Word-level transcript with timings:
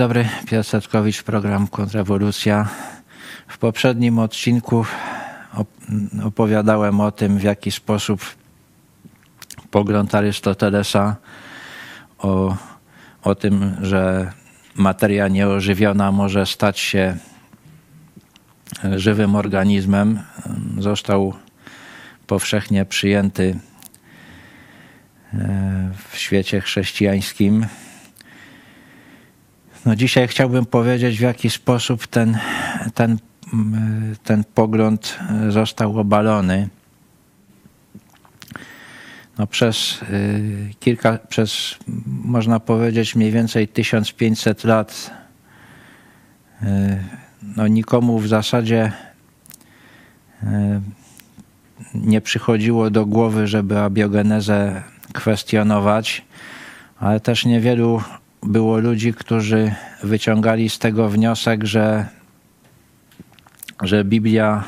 Dobry, 0.00 0.28
Piotr 0.46 0.68
Setkowicz, 0.68 1.22
program 1.22 1.66
Kontrrewolucja. 1.66 2.68
W 3.48 3.58
poprzednim 3.58 4.18
odcinku 4.18 4.84
opowiadałem 6.24 7.00
o 7.00 7.10
tym, 7.10 7.38
w 7.38 7.42
jaki 7.42 7.70
sposób 7.70 8.20
pogląd 9.70 10.14
Arystotelesa 10.14 11.16
o, 12.18 12.56
o 13.22 13.34
tym, 13.34 13.76
że 13.82 14.32
materia 14.74 15.28
nieożywiona 15.28 16.12
może 16.12 16.46
stać 16.46 16.78
się 16.78 17.16
żywym 18.96 19.34
organizmem, 19.34 20.22
został 20.78 21.34
powszechnie 22.26 22.84
przyjęty 22.84 23.58
e, 25.34 25.90
w 26.08 26.16
świecie 26.16 26.60
chrześcijańskim. 26.60 27.66
No 29.86 29.96
dzisiaj 29.96 30.28
chciałbym 30.28 30.66
powiedzieć, 30.66 31.18
w 31.18 31.20
jaki 31.20 31.50
sposób 31.50 32.06
ten, 32.06 32.38
ten, 32.94 33.18
ten 34.24 34.44
pogląd 34.54 35.18
został 35.48 35.98
obalony. 35.98 36.68
No 39.38 39.46
przez 39.46 40.02
y, 40.02 40.74
kilka, 40.80 41.18
przez 41.28 41.78
można 42.06 42.60
powiedzieć 42.60 43.14
mniej 43.14 43.30
więcej 43.30 43.68
1500 43.68 44.64
lat 44.64 45.10
y, 46.62 46.66
no 47.56 47.66
nikomu 47.68 48.18
w 48.18 48.28
zasadzie 48.28 48.92
y, 50.42 50.46
nie 51.94 52.20
przychodziło 52.20 52.90
do 52.90 53.06
głowy, 53.06 53.46
żeby 53.46 53.78
abiogenezę 53.78 54.82
kwestionować, 55.12 56.24
ale 56.98 57.20
też 57.20 57.44
niewielu 57.44 58.02
było 58.42 58.78
ludzi, 58.78 59.14
którzy 59.14 59.74
wyciągali 60.02 60.70
z 60.70 60.78
tego 60.78 61.08
wniosek, 61.08 61.64
że, 61.64 62.06
że 63.82 64.04
Biblia 64.04 64.64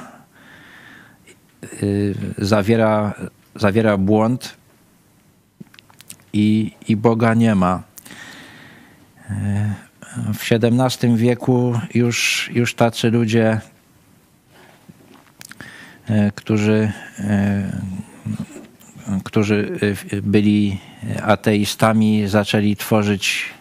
y, 1.83 2.15
zawiera, 2.39 3.15
zawiera 3.55 3.97
błąd 3.97 4.56
i, 6.33 6.73
i 6.89 6.97
Boga 6.97 7.34
nie 7.34 7.55
ma. 7.55 7.83
Y, 9.31 9.33
w 10.34 10.53
XVII 10.53 11.17
wieku 11.17 11.81
już, 11.95 12.50
już 12.55 12.75
tacy 12.75 13.11
ludzie, 13.11 13.61
y, 16.11 16.33
którzy, 16.34 16.93
którzy 19.25 19.78
byli 20.23 20.78
ateistami, 21.22 22.28
zaczęli 22.28 22.77
tworzyć 22.77 23.53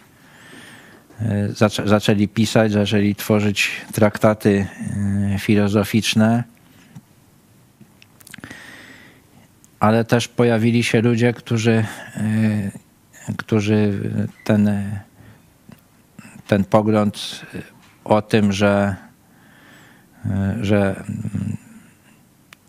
zaczęli 1.84 2.28
pisać, 2.28 2.72
zaczęli 2.72 3.14
tworzyć 3.14 3.70
traktaty 3.92 4.66
e, 5.34 5.38
filozoficzne. 5.38 6.44
Ale 9.80 10.04
też 10.04 10.28
pojawili 10.28 10.84
się 10.84 11.00
ludzie, 11.00 11.32
którzy, 11.32 11.84
e, 12.16 13.32
którzy 13.36 13.92
ten, 14.44 14.70
ten 16.46 16.64
pogląd 16.64 17.46
o 18.04 18.22
tym, 18.22 18.52
że, 18.52 18.96
e, 20.24 20.56
że 20.60 21.04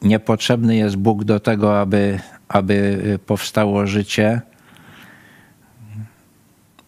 niepotrzebny 0.02 0.76
jest 0.76 0.96
Bóg 0.96 1.24
do 1.24 1.40
tego, 1.40 1.82
aby, 1.82 2.20
aby 2.48 3.00
powstało 3.26 3.88
życie, 3.88 4.42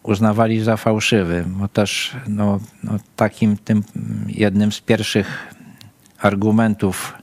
uznawali 0.07 0.63
za 0.63 0.77
fałszywy, 0.77 1.43
bo 1.47 1.67
też 1.67 2.16
no, 2.27 2.59
no, 2.83 2.91
takim 3.16 3.57
tym 3.57 3.83
jednym 4.27 4.71
z 4.71 4.81
pierwszych 4.81 5.53
argumentów 6.19 7.13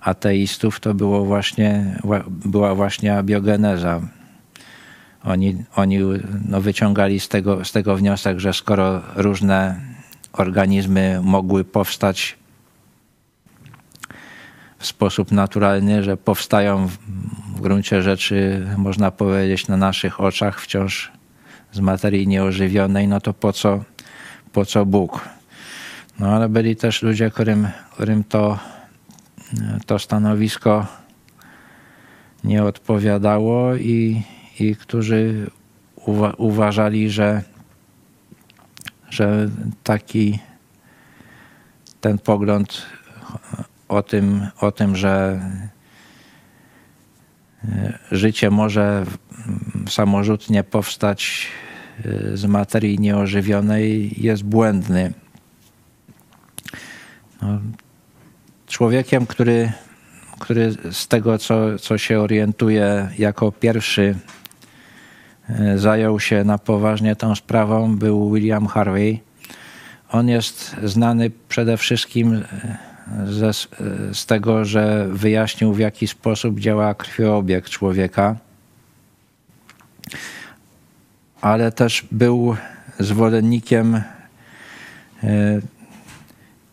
ateistów 0.00 0.80
to 0.80 0.94
było 0.94 1.24
właśnie, 1.24 1.96
była 2.28 2.74
właśnie 2.74 3.18
abiogeneza. 3.18 4.00
Oni, 5.24 5.64
oni 5.76 5.98
no, 6.48 6.60
wyciągali 6.60 7.20
z 7.20 7.28
tego, 7.28 7.64
z 7.64 7.72
tego 7.72 7.96
wniosek, 7.96 8.38
że 8.38 8.52
skoro 8.52 9.02
różne 9.16 9.80
organizmy 10.32 11.20
mogły 11.22 11.64
powstać 11.64 12.38
w 14.78 14.86
sposób 14.86 15.32
naturalny, 15.32 16.02
że 16.02 16.16
powstają 16.16 16.86
w 17.56 17.60
gruncie 17.60 18.02
rzeczy, 18.02 18.66
można 18.76 19.10
powiedzieć, 19.10 19.68
na 19.68 19.76
naszych 19.76 20.20
oczach 20.20 20.60
wciąż 20.60 21.17
z 21.72 21.80
materii 21.80 22.28
nieożywionej, 22.28 23.08
no 23.08 23.20
to 23.20 23.34
po 23.34 23.52
co, 23.52 23.84
po 24.52 24.64
co 24.64 24.86
Bóg? 24.86 25.28
No 26.18 26.28
ale 26.28 26.48
byli 26.48 26.76
też 26.76 27.02
ludzie, 27.02 27.30
którym, 27.30 27.68
którym 27.92 28.24
to, 28.24 28.58
to 29.86 29.98
stanowisko 29.98 30.86
nie 32.44 32.64
odpowiadało 32.64 33.76
i, 33.76 34.22
i 34.60 34.76
którzy 34.76 35.50
uwa 35.96 36.32
uważali, 36.36 37.10
że, 37.10 37.42
że 39.10 39.48
taki 39.84 40.38
ten 42.00 42.18
pogląd 42.18 42.86
o 43.88 44.02
tym, 44.02 44.46
o 44.60 44.72
tym, 44.72 44.96
że 44.96 45.40
życie 48.12 48.50
może 48.50 49.04
samorzutnie 49.88 50.64
powstać 50.64 51.46
y, 52.06 52.36
z 52.36 52.44
materii 52.44 52.98
nieożywionej 52.98 54.14
jest 54.16 54.42
błędny. 54.44 55.12
No, 57.42 57.60
człowiekiem, 58.66 59.26
który, 59.26 59.72
który 60.38 60.72
z 60.92 61.08
tego, 61.08 61.38
co, 61.38 61.78
co 61.78 61.98
się 61.98 62.20
orientuje, 62.20 63.08
jako 63.18 63.52
pierwszy 63.52 64.14
y, 65.50 65.78
zajął 65.78 66.20
się 66.20 66.44
na 66.44 66.58
poważnie 66.58 67.16
tą 67.16 67.34
sprawą, 67.34 67.96
był 67.96 68.32
William 68.32 68.66
Harvey. 68.66 69.20
On 70.10 70.28
jest 70.28 70.76
znany 70.84 71.30
przede 71.48 71.76
wszystkim 71.76 72.34
y, 72.34 72.42
ze, 73.26 73.52
z 74.12 74.26
tego, 74.26 74.64
że 74.64 75.08
wyjaśnił, 75.10 75.72
w 75.72 75.78
jaki 75.78 76.06
sposób 76.06 76.60
działa 76.60 76.94
krwiobieg 76.94 77.70
człowieka 77.70 78.47
ale 81.40 81.72
też 81.72 82.06
był 82.12 82.56
zwolennikiem 82.98 83.94
e, 83.94 84.02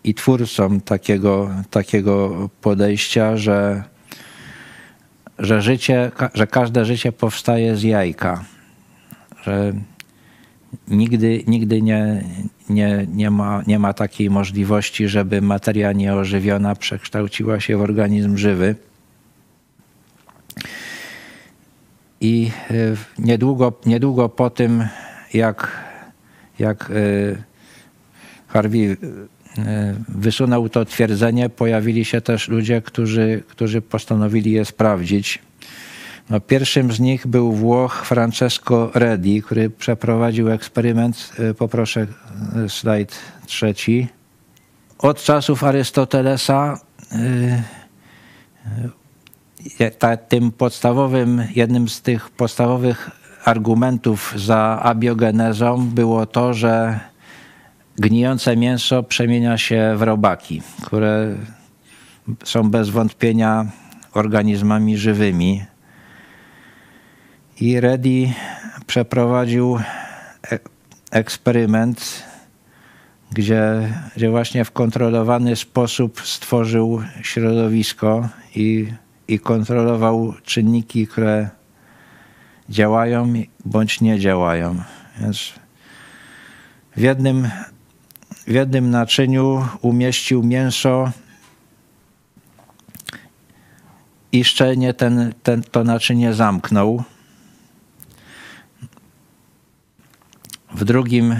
i 0.03 0.13
twórcą 0.13 0.79
takiego, 0.79 1.49
takiego 1.69 2.49
podejścia, 2.61 3.37
że, 3.37 3.83
że 5.39 5.61
życie, 5.61 6.11
że 6.33 6.47
każde 6.47 6.85
życie 6.85 7.11
powstaje 7.11 7.75
z 7.75 7.83
jajka. 7.83 8.43
Że 9.43 9.73
nigdy, 10.87 11.43
nigdy 11.47 11.81
nie, 11.81 12.23
nie, 12.69 13.07
nie, 13.13 13.31
ma, 13.31 13.63
nie 13.67 13.79
ma 13.79 13.93
takiej 13.93 14.29
możliwości, 14.29 15.07
żeby 15.07 15.41
materia 15.41 15.91
nieożywiona 15.91 16.75
przekształciła 16.75 17.59
się 17.59 17.77
w 17.77 17.81
organizm 17.81 18.37
żywy. 18.37 18.75
I 22.21 22.51
e, 22.71 22.73
niedługo, 23.19 23.73
niedługo 23.85 24.29
po 24.29 24.49
tym, 24.49 24.87
jak, 25.33 25.71
jak 26.59 26.91
e, 26.91 26.93
Harvey 28.47 28.85
e, 28.91 28.97
wysunął 30.09 30.69
to 30.69 30.85
twierdzenie, 30.85 31.49
pojawili 31.49 32.05
się 32.05 32.21
też 32.21 32.47
ludzie, 32.47 32.81
którzy, 32.81 33.43
którzy 33.47 33.81
postanowili 33.81 34.51
je 34.51 34.65
sprawdzić. 34.65 35.39
No, 36.29 36.39
pierwszym 36.39 36.91
z 36.91 36.99
nich 36.99 37.27
był 37.27 37.51
Włoch 37.51 38.05
Francesco 38.05 38.91
Redi, 38.93 39.41
który 39.41 39.69
przeprowadził 39.69 40.49
eksperyment. 40.49 41.31
Poproszę 41.57 42.07
slajd 42.67 43.15
trzeci. 43.45 44.07
Od 44.97 45.23
czasów 45.23 45.63
Arystotelesa 45.63 46.79
ta, 49.99 50.17
tym 50.17 50.51
podstawowym, 50.51 51.43
jednym 51.55 51.89
z 51.89 52.01
tych 52.01 52.29
podstawowych 52.29 53.11
argumentów 53.45 54.33
za 54.35 54.79
abiogenezą 54.83 55.87
było 55.87 56.25
to, 56.25 56.53
że 56.53 56.99
gnijące 57.97 58.57
mięso 58.57 59.03
przemienia 59.03 59.57
się 59.57 59.93
w 59.97 60.01
robaki, 60.01 60.61
które 60.83 61.35
są 62.43 62.69
bez 62.69 62.89
wątpienia 62.89 63.65
organizmami 64.13 64.97
żywymi. 64.97 65.65
I 67.59 67.79
Reddy 67.79 68.33
przeprowadził 68.87 69.79
e, 70.51 70.59
eksperyment, 71.11 72.23
gdzie, 73.31 73.93
gdzie 74.15 74.29
właśnie 74.29 74.65
w 74.65 74.71
kontrolowany 74.71 75.55
sposób 75.55 76.21
stworzył 76.21 77.01
środowisko 77.21 78.29
i 78.55 78.87
i 79.27 79.39
kontrolował 79.39 80.33
czynniki, 80.43 81.07
które 81.07 81.49
działają 82.69 83.33
bądź 83.65 84.01
nie 84.01 84.19
działają. 84.19 84.81
Więc 85.21 85.53
w 86.95 87.01
jednym, 87.01 87.49
w 88.47 88.51
jednym 88.51 88.89
naczyniu 88.89 89.67
umieścił 89.81 90.43
mięso 90.43 91.11
i 94.31 94.43
szczelnie 94.43 94.93
ten, 94.93 95.33
ten, 95.43 95.63
to 95.63 95.83
naczynie 95.83 96.33
zamknął. 96.33 97.03
W 100.73 100.83
drugim, 100.83 101.39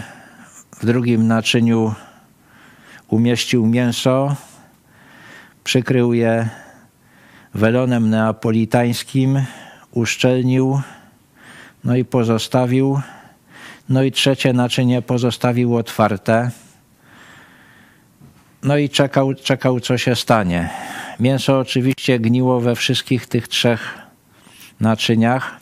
w 0.80 0.86
drugim 0.86 1.28
naczyniu 1.28 1.94
umieścił 3.08 3.66
mięso, 3.66 4.36
przykrył 5.64 6.14
je 6.14 6.50
welonem 7.56 8.10
neapolitańskim, 8.10 9.46
uszczelnił, 9.92 10.82
no 11.84 11.96
i 11.96 12.06
pozostawił. 12.06 13.02
No 13.90 14.04
i 14.04 14.12
trzecie 14.12 14.54
naczynie 14.54 15.02
pozostawił 15.02 15.76
otwarte. 15.76 16.52
No 18.64 18.78
i 18.78 18.90
czekał, 18.90 19.34
czekał, 19.34 19.80
co 19.80 19.98
się 19.98 20.16
stanie. 20.16 20.70
Mięso 21.20 21.60
oczywiście 21.60 22.20
gniło 22.20 22.62
we 22.62 22.76
wszystkich 22.76 23.28
tych 23.28 23.48
trzech 23.48 23.98
naczyniach, 24.80 25.60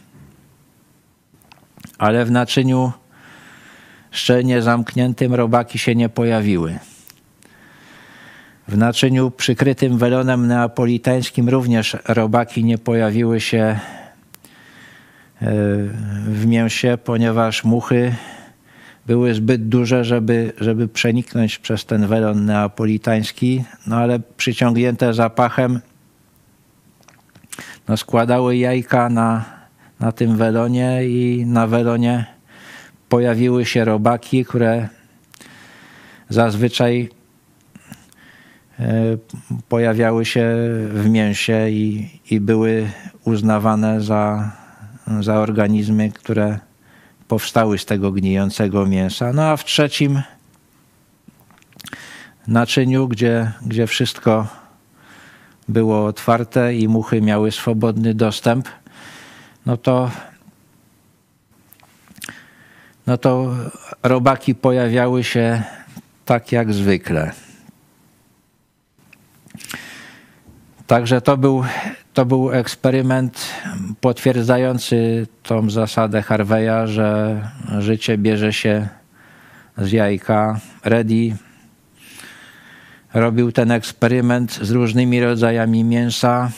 ale 1.97 2.25
w 2.25 2.31
naczyniu 2.31 2.91
szczelnie 4.11 4.61
zamkniętym 4.61 5.33
robaki 5.33 5.79
się 5.79 5.95
nie 5.95 6.09
pojawiły. 6.09 6.79
W 8.67 8.77
naczyniu 8.77 9.31
przykrytym 9.31 9.97
welonem 9.97 10.47
neapolitańskim 10.47 11.49
również 11.49 11.97
robaki 12.07 12.63
nie 12.63 12.77
pojawiły 12.77 13.41
się 13.41 13.59
e, 13.59 13.79
w 16.27 16.45
mięsie, 16.45 16.97
ponieważ 17.03 17.63
muchy 17.63 18.15
były 19.05 19.33
zbyt 19.33 19.67
duże, 19.67 20.05
żeby, 20.05 20.53
żeby 20.57 20.87
przeniknąć 20.87 21.59
przez 21.59 21.85
ten 21.85 22.07
welon 22.07 22.45
neapolitański, 22.45 23.63
no 23.87 23.95
ale 23.95 24.19
przyciągnięte 24.37 25.13
zapachem 25.13 25.79
no 27.87 27.97
składały 27.97 28.57
jajka 28.57 29.09
na, 29.09 29.45
na 29.99 30.11
tym 30.11 30.37
welonie 30.37 31.05
i 31.05 31.45
na 31.45 31.67
welonie 31.67 32.25
pojawiły 33.09 33.65
się 33.65 33.85
robaki, 33.85 34.45
które 34.45 34.89
zazwyczaj 36.29 37.09
pojawiały 39.69 40.25
się 40.25 40.55
w 40.93 41.09
mięsie 41.09 41.69
i, 41.69 42.09
i 42.31 42.39
były 42.39 42.89
uznawane 43.23 44.01
za, 44.01 44.51
za 45.19 45.35
organizmy, 45.35 46.11
które 46.11 46.59
powstały 47.27 47.77
z 47.77 47.85
tego 47.85 48.11
gnijącego 48.11 48.85
mięsa. 48.85 49.33
No 49.33 49.43
a 49.43 49.57
w 49.57 49.65
trzecim 49.65 50.21
naczyniu, 52.47 53.07
gdzie, 53.07 53.51
gdzie 53.61 53.87
wszystko 53.87 54.47
było 55.69 56.05
otwarte 56.05 56.75
i 56.75 56.87
muchy 56.87 57.21
miały 57.21 57.51
swobodny 57.51 58.13
dostęp, 58.13 58.69
no 59.65 59.77
to, 59.77 60.11
no 63.07 63.17
to 63.17 63.55
robaki 64.03 64.55
pojawiały 64.55 65.23
się 65.23 65.63
tak 66.25 66.51
jak 66.51 66.73
zwykle. 66.73 67.31
Także 70.93 71.21
to 71.21 71.37
był 71.37 71.63
to 72.13 72.25
był 72.25 72.51
eksperyment 72.51 73.45
potwierdzający 74.01 75.27
tą 75.43 75.69
zasadę 75.69 76.21
Harveya, 76.21 76.87
że 76.87 77.41
życie 77.79 78.17
bierze 78.17 78.53
się 78.53 78.87
z 79.77 79.91
jajka. 79.91 80.59
Reddy 80.83 81.35
robił 83.13 83.51
ten 83.51 83.71
eksperyment 83.71 84.59
z 84.61 84.71
różnymi 84.71 85.21
rodzajami 85.21 85.83
mięsa 85.83 86.51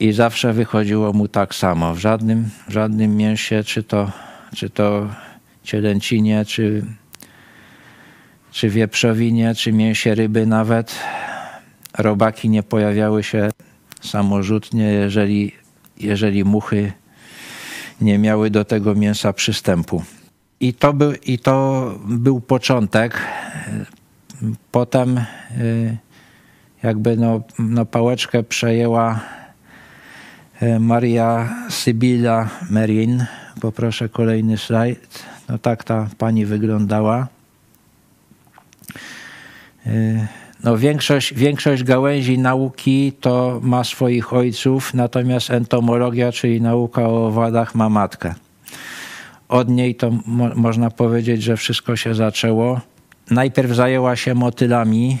i 0.00 0.12
zawsze 0.12 0.52
wychodziło 0.52 1.12
mu 1.12 1.28
tak 1.28 1.54
samo. 1.54 1.94
W 1.94 1.98
żadnym, 1.98 2.50
w 2.68 2.72
żadnym 2.72 3.16
mięsie, 3.16 3.64
czy 3.64 3.82
to, 3.82 4.12
czy 4.54 4.70
to 4.70 5.08
cielęcinie, 5.62 6.44
czy, 6.44 6.84
czy 8.50 8.68
wieprzowinie, 8.68 9.54
czy 9.54 9.72
mięsie 9.72 10.14
ryby 10.14 10.46
nawet, 10.46 10.98
robaki 11.98 12.48
nie 12.48 12.62
pojawiały 12.62 13.22
się 13.22 13.50
samorzutnie, 14.00 14.84
jeżeli, 14.84 15.52
jeżeli 15.98 16.44
muchy 16.44 16.92
nie 18.00 18.18
miały 18.18 18.50
do 18.50 18.64
tego 18.64 18.94
mięsa 18.94 19.32
przystępu. 19.32 20.02
I 20.60 20.74
to 20.74 20.92
był, 20.92 21.12
i 21.12 21.38
to 21.38 21.94
był 22.08 22.40
początek. 22.40 23.20
Potem 24.72 25.18
y, 25.60 25.96
jakby 26.82 27.16
no, 27.16 27.42
no 27.58 27.86
pałeczkę 27.86 28.42
przejęła 28.42 29.20
y, 30.62 30.80
Maria 30.80 31.48
Sybilla 31.70 32.50
Merin. 32.70 33.24
Poproszę 33.60 34.08
kolejny 34.08 34.58
slajd. 34.58 35.24
No 35.48 35.58
tak 35.58 35.84
ta 35.84 36.08
pani 36.18 36.46
wyglądała. 36.46 37.28
No 40.64 40.76
większość, 40.76 41.34
większość 41.34 41.82
gałęzi 41.82 42.38
nauki 42.38 43.12
to 43.20 43.60
ma 43.62 43.84
swoich 43.84 44.32
ojców, 44.32 44.94
natomiast 44.94 45.50
entomologia, 45.50 46.32
czyli 46.32 46.60
nauka 46.60 47.02
o 47.02 47.26
owadach, 47.26 47.74
ma 47.74 47.88
matkę. 47.88 48.34
Od 49.48 49.68
niej 49.68 49.94
to 49.94 50.10
mo 50.26 50.48
można 50.54 50.90
powiedzieć, 50.90 51.42
że 51.42 51.56
wszystko 51.56 51.96
się 51.96 52.14
zaczęło. 52.14 52.80
Najpierw 53.30 53.70
zajęła 53.70 54.16
się 54.16 54.34
motylami 54.34 55.18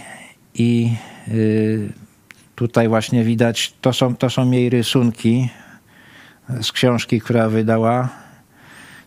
i 0.54 0.92
yy, 1.28 1.92
tutaj 2.54 2.88
właśnie 2.88 3.24
widać, 3.24 3.74
to 3.80 3.92
są, 3.92 4.16
to 4.16 4.30
są 4.30 4.50
jej 4.50 4.70
rysunki 4.70 5.48
z 6.62 6.72
książki, 6.72 7.20
która 7.20 7.48
wydała. 7.48 8.08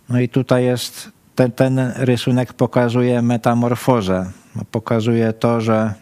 No 0.10 0.20
i 0.20 0.30
tutaj 0.30 0.66
jest, 0.66 1.12
ten, 1.36 1.52
ten 1.52 1.80
rysunek 1.96 2.54
pokazuje 2.54 3.22
metamorfozę. 3.22 4.32
Pokazuje 4.72 5.34
to, 5.34 5.62
że 5.62 5.94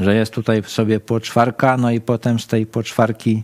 że 0.00 0.14
jest 0.14 0.32
tutaj 0.32 0.62
sobie 0.66 1.00
poczwarka, 1.00 1.76
no 1.76 1.90
i 1.90 2.00
potem 2.00 2.38
z 2.38 2.46
tej 2.46 2.66
poczwarki 2.66 3.42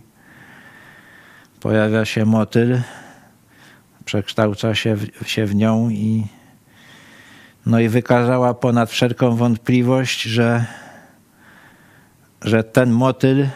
pojawia 1.59 2.05
się 2.05 2.25
motyl, 2.25 2.81
przekształca 4.05 4.75
się 4.75 4.95
w, 4.95 5.27
się 5.29 5.45
w 5.45 5.55
nią 5.55 5.89
i 5.89 6.27
no 7.65 7.79
i 7.79 7.89
wykazała 7.89 8.53
ponad 8.53 8.91
wszelką 8.91 9.35
wątpliwość, 9.35 10.21
że, 10.21 10.65
że 12.41 12.63
ten 12.63 12.91
motyl 12.91 13.47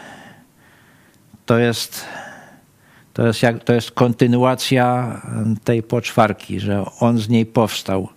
to 1.46 1.58
jest, 1.58 2.04
to, 3.12 3.26
jest 3.26 3.42
jak, 3.42 3.64
to 3.64 3.72
jest 3.72 3.90
kontynuacja 3.90 5.20
tej 5.64 5.82
poczwarki, 5.82 6.60
że 6.60 6.84
on 7.00 7.18
z 7.18 7.28
niej 7.28 7.46
powstał. 7.46 8.08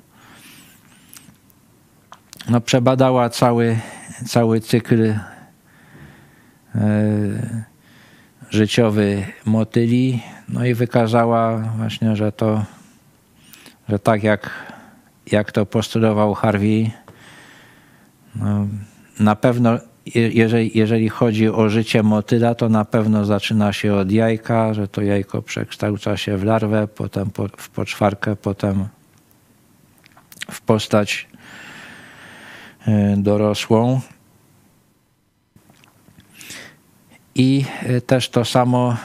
No, 2.49 2.61
przebadała 2.61 3.29
cały 3.29 3.79
cały 4.27 4.59
cykl 4.59 5.03
e, 5.03 5.19
życiowy 8.49 9.25
motyli, 9.45 10.23
no 10.49 10.65
i 10.65 10.73
wykazała 10.73 11.57
właśnie, 11.57 12.15
że 12.15 12.31
to, 12.31 12.65
że 13.89 13.99
tak 13.99 14.23
jak, 14.23 14.73
jak 15.31 15.51
to 15.51 15.65
postulował 15.65 16.33
Harvey, 16.33 16.91
no, 18.35 18.67
na 19.19 19.35
pewno 19.35 19.79
jeżeli, 20.15 20.77
jeżeli 20.77 21.09
chodzi 21.09 21.49
o 21.49 21.69
życie 21.69 22.03
motyla, 22.03 22.55
to 22.55 22.69
na 22.69 22.85
pewno 22.85 23.25
zaczyna 23.25 23.73
się 23.73 23.93
od 23.93 24.11
jajka, 24.11 24.73
że 24.73 24.87
to 24.87 25.01
jajko 25.01 25.41
przekształca 25.41 26.17
się 26.17 26.37
w 26.37 26.43
larwę, 26.43 26.87
potem 26.87 27.29
po, 27.29 27.47
w 27.57 27.69
poczwarkę, 27.69 28.35
potem 28.35 28.87
w 30.51 30.61
postać 30.61 31.27
dorosłą. 33.17 34.01
I 37.35 37.65
e, 37.83 38.01
też 38.01 38.29
to 38.29 38.45
samo 38.45 38.97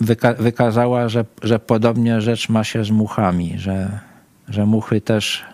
wyka 0.00 0.34
wykazała, 0.34 1.08
że, 1.08 1.24
że 1.42 1.58
podobnie 1.58 2.20
rzecz 2.20 2.48
ma 2.48 2.64
się 2.64 2.84
z 2.84 2.90
muchami, 2.90 3.58
że, 3.58 3.98
że 4.48 4.66
muchy 4.66 5.00
też, 5.00 5.44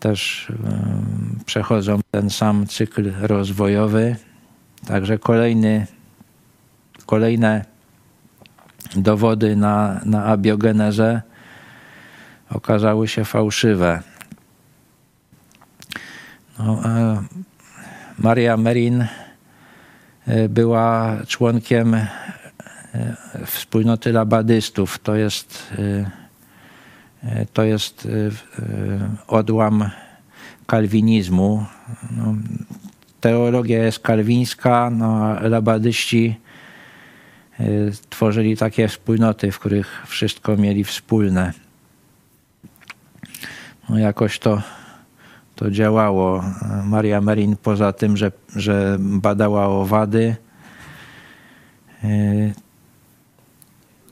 też 0.00 0.52
przechodzą 1.46 2.00
ten 2.10 2.30
sam 2.30 2.66
cykl 2.66 3.12
rozwojowy. 3.20 4.16
Także 4.86 5.18
kolejny, 5.18 5.86
kolejne 7.06 7.64
dowody 8.96 9.56
na, 9.56 10.00
na 10.04 10.24
abiogenezę 10.24 11.22
okazały 12.50 13.08
się 13.08 13.24
fałszywe. 13.24 14.02
No, 16.58 16.82
Maria 18.18 18.56
Merin 18.56 19.06
E, 20.26 20.48
była 20.48 21.16
członkiem 21.26 21.94
e, 21.94 22.06
wspólnoty 23.46 24.12
labadystów. 24.12 24.98
To 24.98 25.14
jest, 25.16 25.72
e, 27.22 27.46
to 27.52 27.64
jest 27.64 28.08
odłam 29.26 29.90
kalwinizmu. 30.66 31.66
No, 32.10 32.34
teologia 33.20 33.84
jest 33.84 33.98
kalwińska, 33.98 34.90
no, 34.90 35.24
a 35.24 35.48
labadyści 35.48 36.40
tworzyli 38.10 38.56
takie 38.56 38.88
wspólnoty, 38.88 39.52
w 39.52 39.58
których 39.58 40.02
wszystko 40.06 40.56
mieli 40.56 40.84
wspólne. 40.84 41.52
No 43.88 43.98
jakoś 43.98 44.38
to, 44.38 44.62
to 45.56 45.70
działało. 45.70 46.44
Maria 46.84 47.20
Merin 47.20 47.56
poza 47.56 47.92
tym, 47.92 48.16
że, 48.16 48.32
że 48.56 48.96
badała 49.00 49.66
owady 49.66 50.36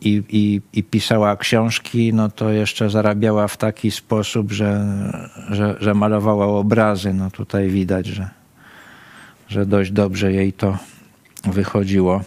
i, 0.04 0.22
i, 0.28 0.60
i 0.72 0.82
pisała 0.82 1.36
książki, 1.36 2.12
no 2.14 2.28
to 2.28 2.50
jeszcze 2.50 2.90
zarabiała 2.90 3.48
w 3.48 3.56
taki 3.56 3.90
sposób, 3.90 4.52
że, 4.52 4.84
że, 5.50 5.76
że 5.80 5.94
malowała 5.94 6.46
obrazy. 6.46 7.14
No 7.14 7.30
tutaj 7.30 7.68
widać, 7.68 8.06
że, 8.06 8.30
że 9.48 9.66
dość 9.66 9.90
dobrze 9.90 10.32
jej 10.32 10.52
to 10.52 10.78
wychodziło. 11.44 12.20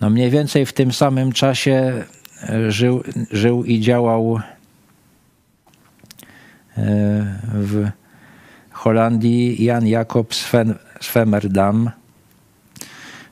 No 0.00 0.10
mniej 0.10 0.30
więcej 0.30 0.66
w 0.66 0.72
tym 0.72 0.92
samym 0.92 1.32
czasie 1.32 2.04
e, 2.48 2.72
żył, 2.72 3.02
żył 3.30 3.64
i 3.64 3.80
działał 3.80 4.36
e, 4.36 4.57
w 7.54 7.90
Holandii 8.70 9.64
Jan 9.64 9.86
Jakob 9.86 10.34
Svemerdam. 11.00 11.90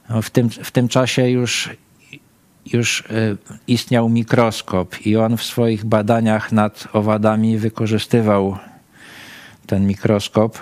No 0.09 0.23
w, 0.23 0.31
tym, 0.31 0.51
w 0.51 0.71
tym 0.71 0.89
czasie 0.89 1.31
już, 1.31 1.71
już 2.73 3.01
e, 3.01 3.37
istniał 3.67 4.09
mikroskop 4.09 5.07
i 5.07 5.17
on 5.17 5.37
w 5.37 5.43
swoich 5.43 5.85
badaniach 5.85 6.53
nad 6.53 6.89
owadami 6.93 7.59
wykorzystywał 7.59 8.59
ten 9.67 9.87
mikroskop. 9.87 10.59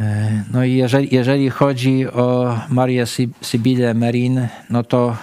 E, 0.00 0.44
no 0.52 0.64
i 0.64 0.72
jeżeli, 0.72 1.14
jeżeli 1.14 1.50
chodzi 1.50 2.08
o 2.08 2.58
Marię 2.68 3.04
Sybillę 3.42 3.94
Merin, 3.94 4.48
no 4.70 4.82
to 4.82 5.16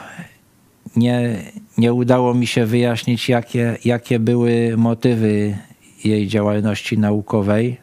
nie, 0.96 1.38
nie 1.78 1.94
udało 1.94 2.34
mi 2.34 2.48
się 2.48 2.66
wyjaśnić, 2.66 3.30
jakie, 3.30 3.78
jakie 3.86 4.20
były 4.20 4.78
motywy 4.78 5.58
jej 6.04 6.28
działalności 6.28 6.98
naukowej. 6.98 7.78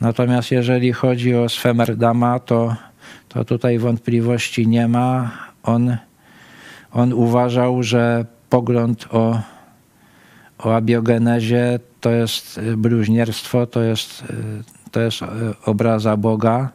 Natomiast 0.00 0.50
jeżeli 0.50 0.92
chodzi 0.92 1.34
o 1.34 1.48
Swemerdama, 1.48 2.38
to, 2.38 2.76
to 3.28 3.44
tutaj 3.44 3.78
wątpliwości 3.78 4.66
nie 4.66 4.88
ma. 4.88 5.30
On, 5.62 5.96
on 6.92 7.12
uważał, 7.12 7.82
że 7.82 8.26
pogląd 8.50 9.06
o, 9.10 9.40
o 10.58 10.76
abiogenezie 10.76 11.78
to 12.00 12.10
jest 12.10 12.60
bluźnierstwo, 12.76 13.66
to 13.66 13.82
jest 13.82 14.24
to 14.90 15.00
jest 15.00 15.20
obraza 15.64 16.16
Boga, 16.16 16.68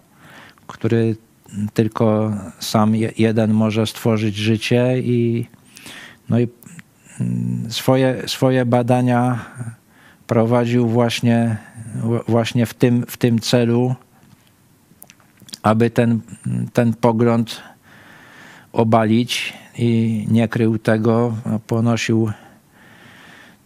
który 0.67 1.15
tylko 1.73 2.33
sam 2.59 2.95
jeden 3.17 3.53
może 3.53 3.87
stworzyć 3.87 4.35
życie 4.35 4.99
i, 4.99 5.45
no 6.33 6.39
i 6.39 6.47
mm, 7.19 7.71
swoje, 7.71 8.27
swoje 8.27 8.65
badania 8.65 9.45
prowadził 10.27 10.87
właśnie, 10.87 11.57
właśnie 12.27 12.65
w, 12.65 12.73
tym, 12.73 13.05
w 13.07 13.17
tym 13.17 13.39
celu, 13.39 13.95
aby 15.63 15.89
ten, 15.89 16.21
ten 16.73 16.93
pogląd 16.93 17.61
obalić 18.71 19.53
i 19.77 20.25
nie 20.31 20.47
krył 20.47 20.77
tego, 20.77 21.35
ponosił 21.67 22.31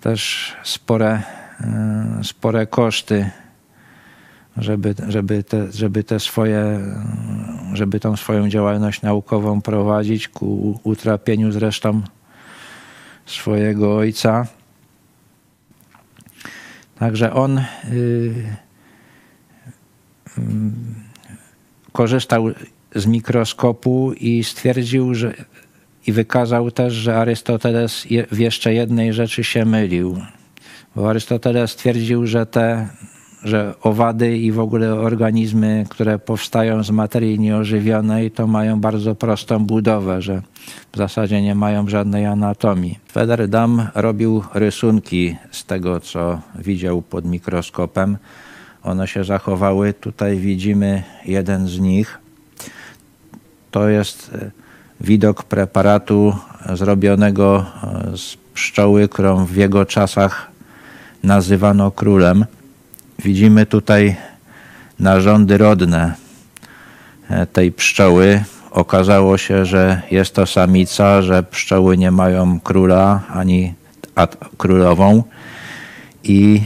też 0.01 0.53
spore, 0.63 1.21
e, 1.61 2.19
spore 2.23 2.67
koszty 2.67 3.29
żeby, 4.57 4.95
żeby, 5.07 5.43
te, 5.43 5.71
żeby 5.71 6.03
te 6.03 6.19
swoje, 6.19 6.79
żeby 7.73 7.99
tą 7.99 8.17
swoją 8.17 8.49
działalność 8.49 9.01
naukową 9.01 9.61
prowadzić 9.61 10.27
ku 10.27 10.79
utrapieniu 10.83 11.51
zresztą 11.51 12.01
swojego 13.27 13.97
ojca. 13.97 14.47
Także 16.99 17.33
on 17.33 17.57
y, 17.57 17.63
y, 20.37 20.41
korzystał 21.91 22.45
z 22.95 23.05
mikroskopu 23.05 24.13
i 24.13 24.43
stwierdził, 24.43 25.13
że 25.13 25.33
i 26.07 26.11
wykazał 26.11 26.71
też, 26.71 26.93
że 26.93 27.17
Arystoteles 27.17 28.07
w 28.31 28.39
jeszcze 28.39 28.73
jednej 28.73 29.13
rzeczy 29.13 29.43
się 29.43 29.65
mylił. 29.65 30.21
Bo 30.95 31.09
Arystoteles 31.09 31.75
twierdził, 31.75 32.27
że 32.27 32.45
te 32.45 32.87
że 33.43 33.73
owady 33.81 34.37
i 34.37 34.51
w 34.51 34.59
ogóle 34.59 34.93
organizmy, 34.93 35.85
które 35.89 36.19
powstają 36.19 36.83
z 36.83 36.91
materii 36.91 37.39
nieożywionej, 37.39 38.31
to 38.31 38.47
mają 38.47 38.79
bardzo 38.79 39.15
prostą 39.15 39.65
budowę, 39.65 40.21
że 40.21 40.41
w 40.91 40.97
zasadzie 40.97 41.41
nie 41.41 41.55
mają 41.55 41.89
żadnej 41.89 42.25
anatomii. 42.25 42.99
Federdam 43.11 43.87
robił 43.95 44.43
rysunki 44.53 45.35
z 45.51 45.65
tego, 45.65 45.99
co 45.99 46.39
widział 46.55 47.01
pod 47.01 47.25
mikroskopem. 47.25 48.17
One 48.83 49.07
się 49.07 49.23
zachowały. 49.23 49.93
Tutaj 49.93 50.37
widzimy 50.37 51.03
jeden 51.25 51.67
z 51.67 51.79
nich. 51.79 52.19
To 53.71 53.89
jest 53.89 54.31
e, 54.33 54.51
widok 55.01 55.43
preparatu 55.43 56.33
zrobionego 56.73 57.65
e, 58.13 58.17
z 58.17 58.37
pszczoły, 58.53 59.07
którą 59.07 59.45
w 59.45 59.55
jego 59.55 59.85
czasach 59.85 60.51
nazywano 61.23 61.91
królem. 61.91 62.45
Widzimy 63.19 63.65
tutaj 63.65 64.15
narządy 64.99 65.57
rodne 65.57 66.13
e, 67.29 67.45
tej 67.45 67.71
pszczoły. 67.71 68.43
Okazało 68.71 69.37
się, 69.37 69.65
że 69.65 70.01
jest 70.11 70.35
to 70.35 70.45
samica, 70.45 71.21
że 71.21 71.43
pszczoły 71.43 71.97
nie 71.97 72.11
mają 72.11 72.59
króla 72.59 73.21
ani 73.29 73.73
królową. 74.57 75.23
I 76.23 76.61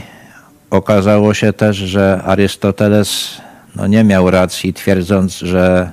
okazało 0.70 1.34
się 1.34 1.52
też, 1.52 1.76
że 1.76 2.22
Arystoteles 2.24 3.40
no, 3.76 3.86
nie 3.86 4.04
miał 4.04 4.30
racji, 4.30 4.74
twierdząc, 4.74 5.38
że 5.38 5.92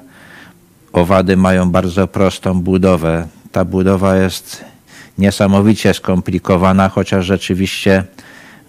owady 0.94 1.38
mają 1.38 1.70
bardzo 1.72 2.08
prostą 2.08 2.62
budowę. 2.62 3.28
Ta 3.52 3.66
budowa 3.66 4.16
jest 4.16 4.66
niesamowicie 5.18 5.94
skomplikowana, 5.94 6.90
chociaż 6.90 7.26
rzeczywiście 7.26 8.04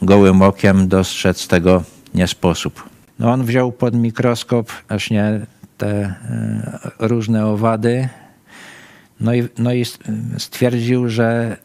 gołym 0.02 0.42
okiem 0.42 0.88
dostrzec 0.88 1.48
tego 1.48 1.82
nie 2.14 2.26
sposób. 2.26 2.88
No 3.18 3.32
on 3.32 3.44
wziął 3.44 3.72
pod 3.72 3.94
mikroskop 3.94 4.72
właśnie 4.88 5.40
te 5.78 5.88
e, 5.88 6.16
różne 6.98 7.46
owady, 7.46 8.08
no 9.20 9.34
i, 9.34 9.48
no 9.58 9.72
i 9.72 9.84
stwierdził, 10.38 11.08
że, 11.08 11.56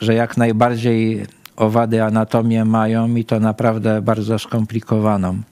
że 0.00 0.14
jak 0.14 0.36
najbardziej 0.36 1.26
owady 1.56 2.02
anatomię 2.02 2.64
mają 2.64 3.14
i 3.14 3.24
to 3.24 3.40
naprawdę 3.40 4.02
bardzo 4.02 4.38
skomplikowaną. 4.38 5.42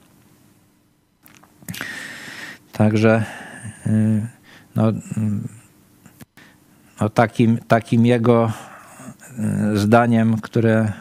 Także 2.71 3.25
e, 3.85 3.91
no, 4.75 4.83
no 7.01 7.09
takim, 7.09 7.57
takim 7.67 8.05
jego 8.05 8.51
e, 9.39 9.77
zdaniem, 9.77 10.41
które 10.41 10.93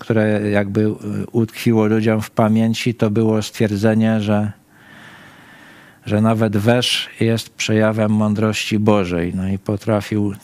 które 0.00 0.50
jakby 0.50 0.94
utkwiło 1.32 1.86
ludziom 1.86 2.20
w 2.20 2.30
pamięci, 2.30 2.94
to 2.94 3.10
było 3.10 3.42
stwierdzenie, 3.42 4.20
że, 4.20 4.52
że 6.06 6.20
nawet 6.20 6.56
wesz 6.56 7.08
jest 7.20 7.50
przejawem 7.50 8.10
mądrości 8.10 8.78
Bożej. 8.78 9.32
No 9.34 9.48
i 9.48 9.58
potrafił 9.58 10.34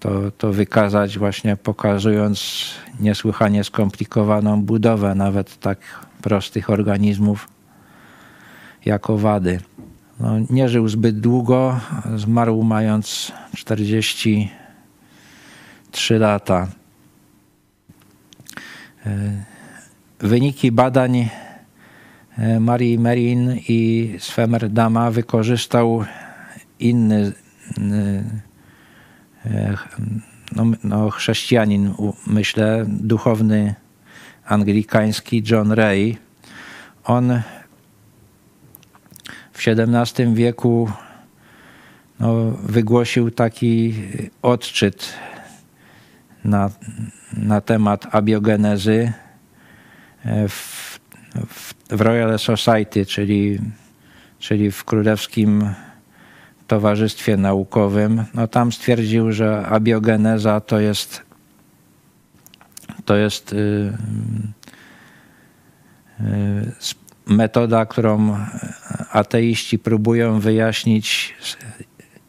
to, 0.00 0.30
to 0.30 0.52
wykazać 0.52 1.18
właśnie 1.18 1.56
pokazując 1.56 2.64
niesłychanie 3.00 3.64
skomplikowaną 3.64 4.62
budowę 4.62 5.14
nawet 5.14 5.60
tak 5.60 5.78
prostych 6.22 6.70
organizmów 6.70 7.48
jak 8.84 9.10
owady. 9.10 9.60
No, 10.20 10.32
nie 10.50 10.68
żył 10.68 10.88
zbyt 10.88 11.20
długo, 11.20 11.80
zmarł 12.16 12.62
mając 12.62 13.32
43 13.56 16.18
lata. 16.18 16.68
E, 19.06 19.44
wyniki 20.20 20.72
badań 20.72 21.28
e, 22.38 22.60
Marii 22.60 22.98
Merin 22.98 23.56
i 23.68 24.14
Swemerdama 24.18 25.10
wykorzystał 25.10 26.04
inny 26.78 27.32
e, 27.78 29.76
no, 30.56 30.64
no, 30.84 31.10
chrześcijanin, 31.10 31.94
myślę, 32.26 32.84
duchowny 32.88 33.74
anglikański 34.44 35.42
John 35.50 35.72
Ray. 35.72 36.16
On 37.04 37.42
w 39.52 39.68
XVII 39.68 40.34
wieku 40.34 40.90
no, 42.20 42.50
wygłosił 42.50 43.30
taki 43.30 43.94
odczyt 44.42 45.14
na, 46.44 46.70
na 47.36 47.60
temat 47.60 48.14
abiogenezy 48.14 49.12
w, 50.48 50.98
w, 51.46 51.74
w 51.88 52.00
Royal 52.00 52.38
Society, 52.38 53.06
czyli, 53.06 53.58
czyli 54.38 54.70
w 54.70 54.84
Królewskim 54.84 55.74
Towarzystwie 56.66 57.36
Naukowym. 57.36 58.24
No 58.34 58.48
tam 58.48 58.72
stwierdził, 58.72 59.32
że 59.32 59.66
abiogeneza 59.66 60.60
to 60.60 60.80
jest 60.80 61.22
to 63.04 63.16
jest 63.16 63.52
y, 63.52 63.56
y, 66.20 66.72
metoda, 67.26 67.86
którą 67.86 68.36
ateiści 69.12 69.78
próbują 69.78 70.40
wyjaśnić 70.40 71.34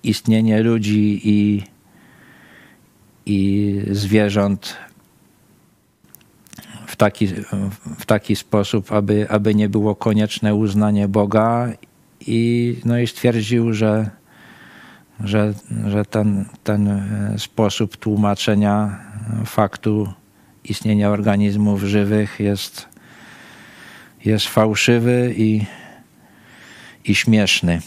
istnienie 0.03 0.63
ludzi 0.63 1.22
i, 1.24 1.63
i 3.25 3.82
zwierząt 3.92 4.77
w 6.88 6.96
taki, 6.96 7.27
w 8.00 8.06
taki 8.06 8.36
sposób, 8.36 8.92
aby, 8.92 9.30
aby 9.30 9.56
nie 9.56 9.70
było 9.70 9.96
konieczne 9.96 10.56
uznanie 10.56 11.08
Boga 11.08 11.70
i, 12.27 12.75
no 12.86 13.00
i 13.00 13.08
stwierdził, 13.08 13.74
że, 13.74 14.10
że, 15.20 15.53
że 15.88 16.06
ten, 16.06 16.46
ten 16.63 17.10
sposób 17.38 17.98
tłumaczenia 17.98 19.00
faktu 19.46 20.13
istnienia 20.63 21.10
organizmów 21.10 21.84
żywych 21.84 22.39
jest, 22.39 22.88
jest 24.25 24.48
fałszywy 24.48 25.34
i, 25.38 25.65
i 27.06 27.15
śmieszny. 27.15 27.82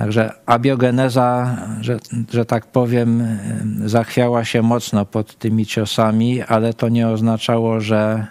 Także 0.00 0.32
abiogeneza, 0.46 1.56
że, 1.80 1.98
że 2.32 2.44
tak 2.44 2.66
powiem, 2.66 3.38
zachwiała 3.84 4.44
się 4.44 4.62
mocno 4.62 5.06
pod 5.06 5.38
tymi 5.38 5.66
ciosami, 5.66 6.42
ale 6.42 6.74
to 6.74 6.88
nie 6.88 7.08
oznaczało, 7.08 7.80
że, 7.80 8.26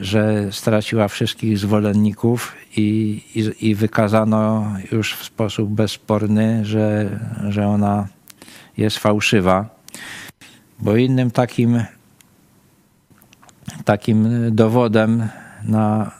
że 0.00 0.52
straciła 0.52 1.08
wszystkich 1.08 1.58
zwolenników 1.58 2.54
i, 2.76 3.20
i, 3.34 3.68
i 3.68 3.74
wykazano 3.74 4.72
już 4.92 5.14
w 5.14 5.24
sposób 5.24 5.70
bezsporny, 5.70 6.64
że, 6.64 7.18
że 7.48 7.66
ona 7.66 8.08
jest 8.76 8.98
fałszywa. 8.98 9.68
Bo 10.78 10.96
innym 10.96 11.30
takim, 11.30 11.84
takim 13.84 14.28
dowodem 14.56 15.28
na, 15.64 16.10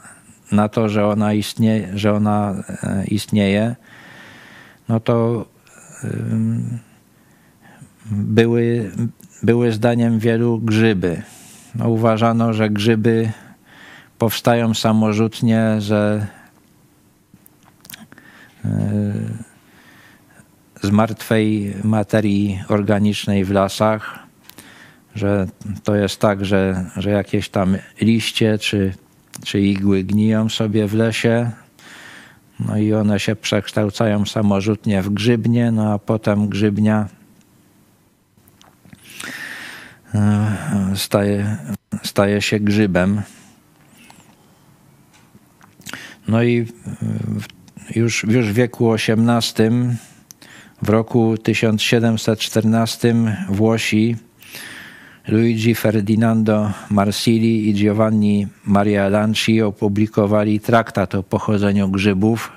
na 0.52 0.68
to, 0.68 0.88
że 0.88 1.06
ona 1.06 1.32
istnieje, 1.32 1.88
że 1.94 2.12
ona 2.12 2.54
e, 2.82 3.04
istnieje 3.04 3.76
no 4.92 5.00
to 5.00 5.44
były, 8.10 8.90
były 9.42 9.72
zdaniem 9.72 10.18
wielu 10.18 10.58
grzyby. 10.58 11.22
No 11.74 11.88
uważano, 11.88 12.52
że 12.52 12.70
grzyby 12.70 13.32
powstają 14.18 14.74
samorzutnie, 14.74 15.80
że 15.80 16.26
e, 18.64 18.68
z 20.82 20.90
martwej 20.90 21.74
materii 21.84 22.60
organicznej 22.68 23.44
w 23.44 23.50
lasach, 23.50 24.18
że 25.14 25.46
to 25.84 25.94
jest 25.94 26.20
tak, 26.20 26.44
że, 26.44 26.84
że 26.96 27.10
jakieś 27.10 27.48
tam 27.48 27.76
liście 28.00 28.58
czy, 28.58 28.94
czy 29.44 29.60
igły 29.60 30.04
gniją 30.04 30.48
sobie 30.48 30.86
w 30.86 30.94
lesie, 30.94 31.50
no 32.68 32.78
i 32.78 32.94
one 32.94 33.20
się 33.20 33.36
przekształcają 33.36 34.26
samorzutnie 34.26 35.02
w 35.02 35.10
grzybnie, 35.10 35.70
no 35.70 35.92
a 35.92 35.98
potem 35.98 36.48
grzybnia 36.48 37.08
e, 40.14 40.56
staje, 40.94 41.56
staje 42.02 42.42
się 42.42 42.60
grzybem. 42.60 43.22
No 46.28 46.42
i 46.42 46.66
już, 47.94 48.24
już 48.24 48.48
w 48.48 48.52
wieku 48.52 48.94
XVIII 48.94 49.70
w 50.82 50.88
roku 50.88 51.38
1714 51.38 53.14
Włosi 53.48 54.16
Luigi 55.28 55.74
Ferdinando 55.74 56.70
Marsili 56.90 57.68
i 57.68 57.74
Giovanni 57.74 58.46
Maria 58.64 59.08
Lanci 59.08 59.62
opublikowali 59.62 60.60
traktat 60.60 61.14
o 61.14 61.22
pochodzeniu 61.22 61.88
grzybów, 61.88 62.52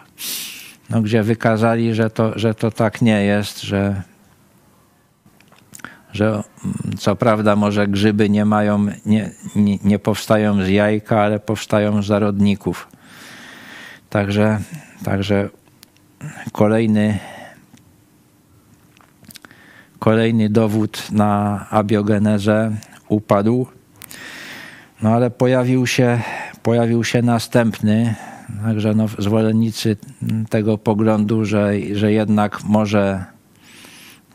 no, 0.89 1.01
gdzie 1.01 1.23
wykazali, 1.23 1.93
że 1.93 2.09
to, 2.09 2.39
że 2.39 2.53
to 2.53 2.71
tak 2.71 3.01
nie 3.01 3.25
jest, 3.25 3.61
że, 3.61 4.01
że 6.13 6.25
mm, 6.25 6.43
co 6.97 7.15
prawda 7.15 7.55
może 7.55 7.87
grzyby 7.87 8.29
nie 8.29 8.45
mają, 8.45 8.85
nie, 9.05 9.31
nie, 9.55 9.77
nie 9.83 9.99
powstają 9.99 10.63
z 10.63 10.69
jajka, 10.69 11.21
ale 11.21 11.39
powstają 11.39 12.01
z 12.01 12.05
zarodników. 12.05 12.87
Także, 14.09 14.59
także 15.03 15.49
kolejny 16.51 17.19
Kolejny 20.05 20.49
dowód 20.49 21.11
na 21.11 21.65
abiogenezę 21.69 22.77
upadł. 23.09 23.67
No 25.01 25.09
ale 25.09 25.31
pojawił 25.31 25.87
się, 25.87 26.21
pojawił 26.63 27.03
się 27.03 27.21
następny, 27.21 28.15
także 28.63 28.93
no, 28.93 29.07
zwolennicy 29.07 29.97
tego 30.49 30.77
poglądu, 30.77 31.45
że, 31.45 31.71
że 31.93 32.11
jednak 32.11 32.63
może, 32.63 33.25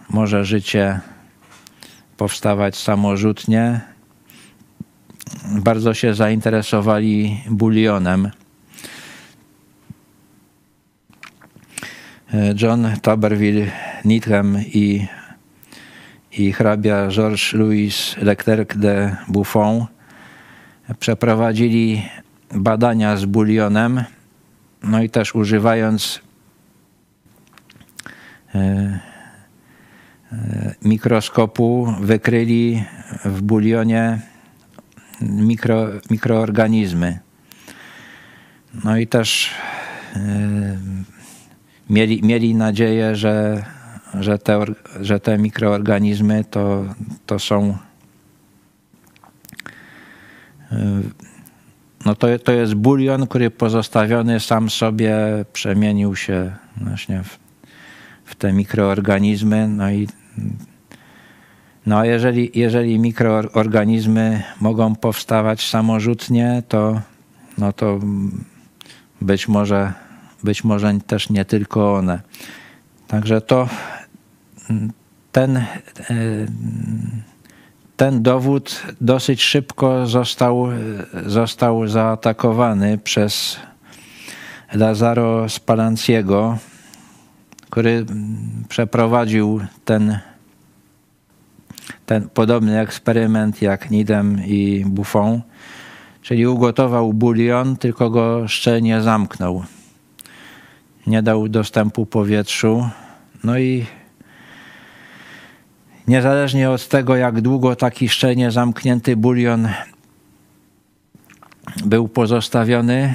może 0.09 0.45
życie 0.45 1.01
powstawać 2.17 2.77
samorzutnie, 2.77 3.81
bardzo 5.45 5.95
się 5.95 6.15
zainteresowali 6.15 7.41
bulionem. 7.51 8.31
John 12.63 12.89
Taberville 13.03 13.67
Nithem 14.05 14.59
i 14.75 15.07
i 16.33 16.53
hrabia 16.53 17.09
Georges 17.09 17.53
Louis 17.53 18.17
Leclerc 18.23 18.77
de 18.77 19.17
Buffon 19.29 19.87
przeprowadzili 20.99 22.03
badania 22.55 23.17
z 23.17 23.25
bulionem, 23.25 24.05
no 24.83 25.03
i 25.03 25.11
też 25.11 25.35
używając 25.35 26.21
e, 28.55 28.59
e, 30.33 30.75
mikroskopu 30.83 31.95
wykryli 32.01 32.85
w 33.25 33.43
bulionie 33.43 34.21
mikro, 35.21 35.87
mikroorganizmy. 36.11 37.19
No 38.85 38.97
i 38.97 39.07
też 39.07 39.51
e, 40.17 40.21
mieli, 41.91 42.23
mieli 42.23 42.55
nadzieję, 42.55 43.17
że 43.17 43.65
że 44.15 44.39
te, 44.39 44.65
że 45.01 45.21
te 45.21 45.39
mikroorganizmy 45.39 46.45
to, 46.45 46.85
to 47.27 47.39
są 47.39 47.77
y, 50.73 50.77
no 52.07 52.15
to, 52.15 52.39
to 52.39 52.53
jest 52.53 52.75
bulion, 52.75 53.27
który 53.27 53.51
pozostawiony 53.51 54.41
sam 54.41 54.71
sobie 54.71 55.17
przemienił 55.53 56.17
się 56.17 56.53
właśnie 56.77 57.23
w, 57.23 57.39
w 58.25 58.35
te 58.35 58.53
mikroorganizmy. 58.53 59.69
No 59.69 59.91
i 59.91 60.09
no 61.87 61.99
a 61.99 62.07
jeżeli, 62.07 62.51
jeżeli 62.55 62.99
mikroorganizmy 62.99 64.43
mogą 64.61 64.95
powstawać 64.95 65.69
samorzutnie, 65.69 66.63
to, 66.69 67.01
no 67.59 67.73
to 67.73 68.01
być 69.21 69.49
może, 69.49 69.93
być 70.45 70.65
może 70.65 70.95
też 71.07 71.31
nie 71.31 71.45
tylko 71.45 71.95
one. 71.95 72.21
Także 73.09 73.41
to 73.41 73.69
ten, 75.33 75.57
e, 75.57 75.65
ten 77.97 78.23
dowód 78.23 78.83
dosyć 79.01 79.43
szybko 79.43 80.07
został, 80.07 80.69
został 81.27 81.89
zaatakowany 81.89 82.99
przez 82.99 83.57
Lazaro 84.73 85.49
Spalanciego, 85.49 86.59
który 87.71 88.07
przeprowadził 88.69 89.61
ten, 89.85 90.19
ten 92.07 92.29
podobny 92.29 92.81
eksperyment 92.81 93.63
jak 93.63 93.91
Nidem 93.91 94.41
i 94.47 94.85
Buffon, 94.87 95.41
czyli 96.23 96.47
ugotował 96.47 97.13
bulion, 97.13 97.77
tylko 97.77 98.11
go 98.11 98.49
szczelnie 98.49 99.03
zamknął. 99.03 99.65
Nie 101.07 101.23
dał 101.23 101.49
dostępu 101.49 102.07
powietrzu. 102.07 102.89
No 103.45 103.59
i 103.59 103.87
Niezależnie 106.11 106.71
od 106.71 106.89
tego, 106.89 107.17
jak 107.17 107.41
długo 107.41 107.77
taki 107.77 108.09
szczelnie 108.09 108.51
zamknięty 108.51 109.17
bulion 109.17 109.69
był 111.85 112.09
pozostawiony, 112.09 113.15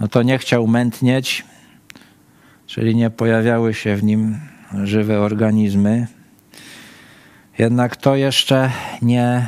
no 0.00 0.08
to 0.08 0.22
nie 0.22 0.38
chciał 0.38 0.66
mętnieć, 0.66 1.44
czyli 2.66 2.96
nie 2.96 3.10
pojawiały 3.10 3.74
się 3.74 3.96
w 3.96 4.04
nim 4.04 4.40
żywe 4.84 5.20
organizmy. 5.20 6.06
Jednak 7.58 7.96
to 7.96 8.16
jeszcze 8.16 8.70
nie, 9.02 9.46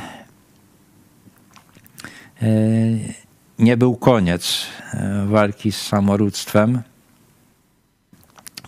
e, 2.41 2.47
nie 3.59 3.77
był 3.77 3.95
koniec 3.95 4.65
e, 4.93 5.25
walki 5.25 5.71
z 5.71 5.81
samorództwem, 5.81 6.81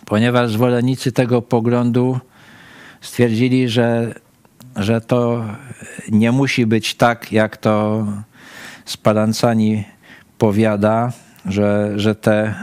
ponieważ 0.04 0.50
zwolennicy 0.50 1.12
tego 1.12 1.42
poglądu 1.42 2.20
stwierdzili, 3.02 3.68
że, 3.68 4.14
że 4.76 5.00
to 5.00 5.44
nie 6.08 6.32
musi 6.32 6.66
być 6.66 6.94
tak, 6.94 7.32
jak 7.32 7.56
to 7.56 8.06
Spalancani 8.84 9.84
powiada, 10.38 11.12
że, 11.46 11.92
że 11.96 12.14
te 12.14 12.54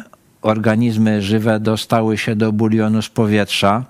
organizmy 0.42 1.22
żywe 1.22 1.60
dostały 1.60 2.18
się 2.18 2.36
do 2.36 2.52
bulionu 2.52 3.02
z 3.02 3.10
powietrza. 3.10 3.86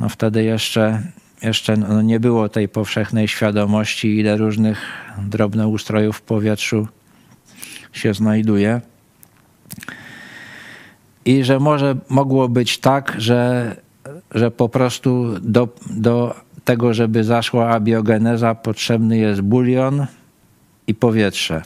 No 0.00 0.08
wtedy 0.08 0.44
jeszcze, 0.44 1.02
jeszcze 1.42 1.76
no 1.76 2.02
nie 2.02 2.20
było 2.20 2.48
tej 2.48 2.68
powszechnej 2.68 3.28
świadomości, 3.28 4.18
ile 4.18 4.36
różnych 4.36 4.78
drobnoustrojów 5.18 6.16
w 6.16 6.22
powietrzu 6.22 6.88
się 7.92 8.14
znajduje. 8.14 8.80
I 11.24 11.44
że 11.44 11.58
może 11.58 11.96
mogło 12.08 12.48
być 12.48 12.78
tak, 12.78 13.14
że, 13.18 13.76
że 14.34 14.50
po 14.50 14.68
prostu 14.68 15.40
do, 15.40 15.68
do 15.90 16.34
tego, 16.64 16.94
żeby 16.94 17.24
zaszła 17.24 17.68
abiogeneza, 17.68 18.54
potrzebny 18.54 19.18
jest 19.18 19.40
bulion 19.40 20.06
i 20.86 20.94
powietrze. 20.94 21.62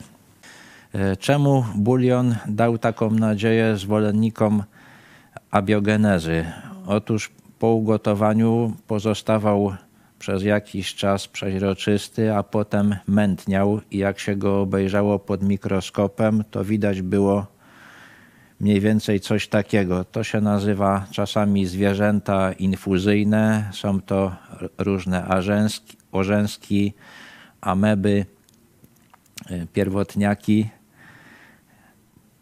E, 0.93 1.17
czemu 1.17 1.65
bulion 1.75 2.35
dał 2.47 2.77
taką 2.77 3.11
nadzieję 3.11 3.77
zwolennikom 3.77 4.63
abiogenezy? 5.51 6.45
Otóż 6.87 7.31
po 7.59 7.67
ugotowaniu 7.67 8.73
pozostawał 8.87 9.75
przez 10.19 10.43
jakiś 10.43 10.95
czas 10.95 11.27
przeźroczysty, 11.27 12.35
a 12.35 12.43
potem 12.43 12.95
mętniał 13.07 13.81
i 13.91 13.97
jak 13.97 14.19
się 14.19 14.35
go 14.35 14.61
obejrzało 14.61 15.19
pod 15.19 15.43
mikroskopem, 15.43 16.43
to 16.51 16.63
widać 16.65 17.01
było 17.01 17.52
mniej 18.63 18.79
więcej 18.79 19.19
coś 19.19 19.47
takiego. 19.47 20.03
To 20.03 20.23
się 20.23 20.41
nazywa 20.41 21.05
czasami 21.11 21.65
zwierzęta 21.65 22.51
infuzyjne. 22.51 23.69
Są 23.73 24.01
to 24.01 24.35
różne 24.77 25.25
arzęski, 25.25 25.97
orzęski, 26.11 26.93
ameby, 27.61 28.25
e, 29.49 29.65
pierwotniaki. 29.73 30.69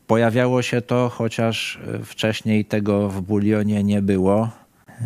Pojawiało 0.07 0.61
się 0.61 0.81
to, 0.81 1.09
chociaż 1.09 1.79
wcześniej 2.03 2.65
tego 2.65 3.09
w 3.09 3.21
bulionie 3.21 3.83
nie 3.83 4.01
było. 4.01 4.49
E, 4.89 5.01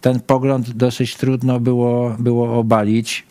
ten 0.00 0.20
pogląd 0.20 0.70
dosyć 0.70 1.16
trudno 1.16 1.60
było, 1.60 2.16
było 2.18 2.58
obalić. 2.58 3.26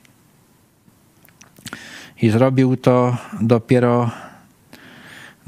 I 2.21 2.29
zrobił 2.29 2.77
to 2.77 3.17
dopiero, 3.41 4.11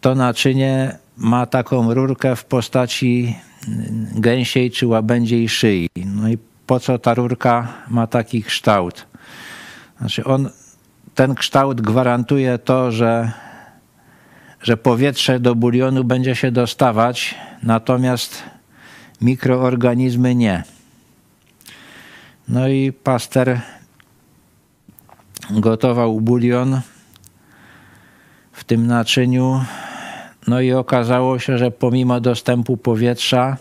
to 0.00 0.14
naczynie 0.14 0.98
ma 1.16 1.46
taką 1.46 1.94
rurkę 1.94 2.36
w 2.36 2.44
postaci 2.44 3.36
gęsiej 4.14 4.70
czy 4.70 4.86
łabędziej 4.86 5.48
szyi. 5.48 5.88
No 6.06 6.28
i 6.28 6.38
po 6.66 6.80
co 6.80 6.98
ta 6.98 7.14
rurka 7.14 7.68
ma 7.88 8.06
taki 8.06 8.42
kształt? 8.42 9.06
Znaczy 9.98 10.24
on, 10.24 10.50
ten 11.14 11.34
kształt 11.34 11.80
gwarantuje 11.80 12.58
to, 12.58 12.92
że, 12.92 13.32
że 14.62 14.76
powietrze 14.76 15.40
do 15.40 15.54
bulionu 15.54 16.04
będzie 16.04 16.34
się 16.36 16.50
dostawać, 16.50 17.34
natomiast 17.62 18.42
mikroorganizmy 19.20 20.34
nie. 20.34 20.64
No 22.48 22.68
i 22.68 22.92
paster 22.92 23.60
gotował 25.50 26.20
bulion 26.20 26.80
w 28.52 28.64
tym 28.64 28.86
naczyniu. 28.86 29.64
No 30.46 30.60
i 30.60 30.72
okazało 30.72 31.38
się, 31.38 31.58
że 31.58 31.70
pomimo 31.70 32.20
dostępu 32.20 32.76
powietrza, 32.76 33.56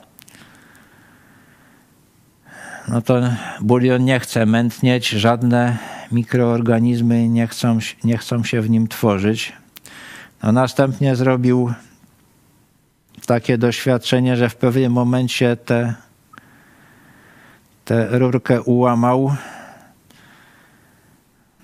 no 2.87 3.01
to 3.01 3.21
bulion 3.61 4.05
nie 4.05 4.19
chce 4.19 4.45
mętnieć, 4.45 5.09
żadne 5.09 5.77
mikroorganizmy 6.11 7.29
nie 7.29 7.47
chcą, 7.47 7.79
nie 8.03 8.17
chcą 8.17 8.43
się 8.43 8.61
w 8.61 8.69
nim 8.69 8.87
tworzyć. 8.87 9.53
No 10.43 10.51
następnie 10.51 11.15
zrobił 11.15 11.73
takie 13.25 13.57
doświadczenie, 13.57 14.37
że 14.37 14.49
w 14.49 14.55
pewnym 14.55 14.91
momencie 14.91 15.57
tę 15.57 15.93
te, 17.85 18.19
rurkę 18.19 18.61
ułamał, 18.61 19.35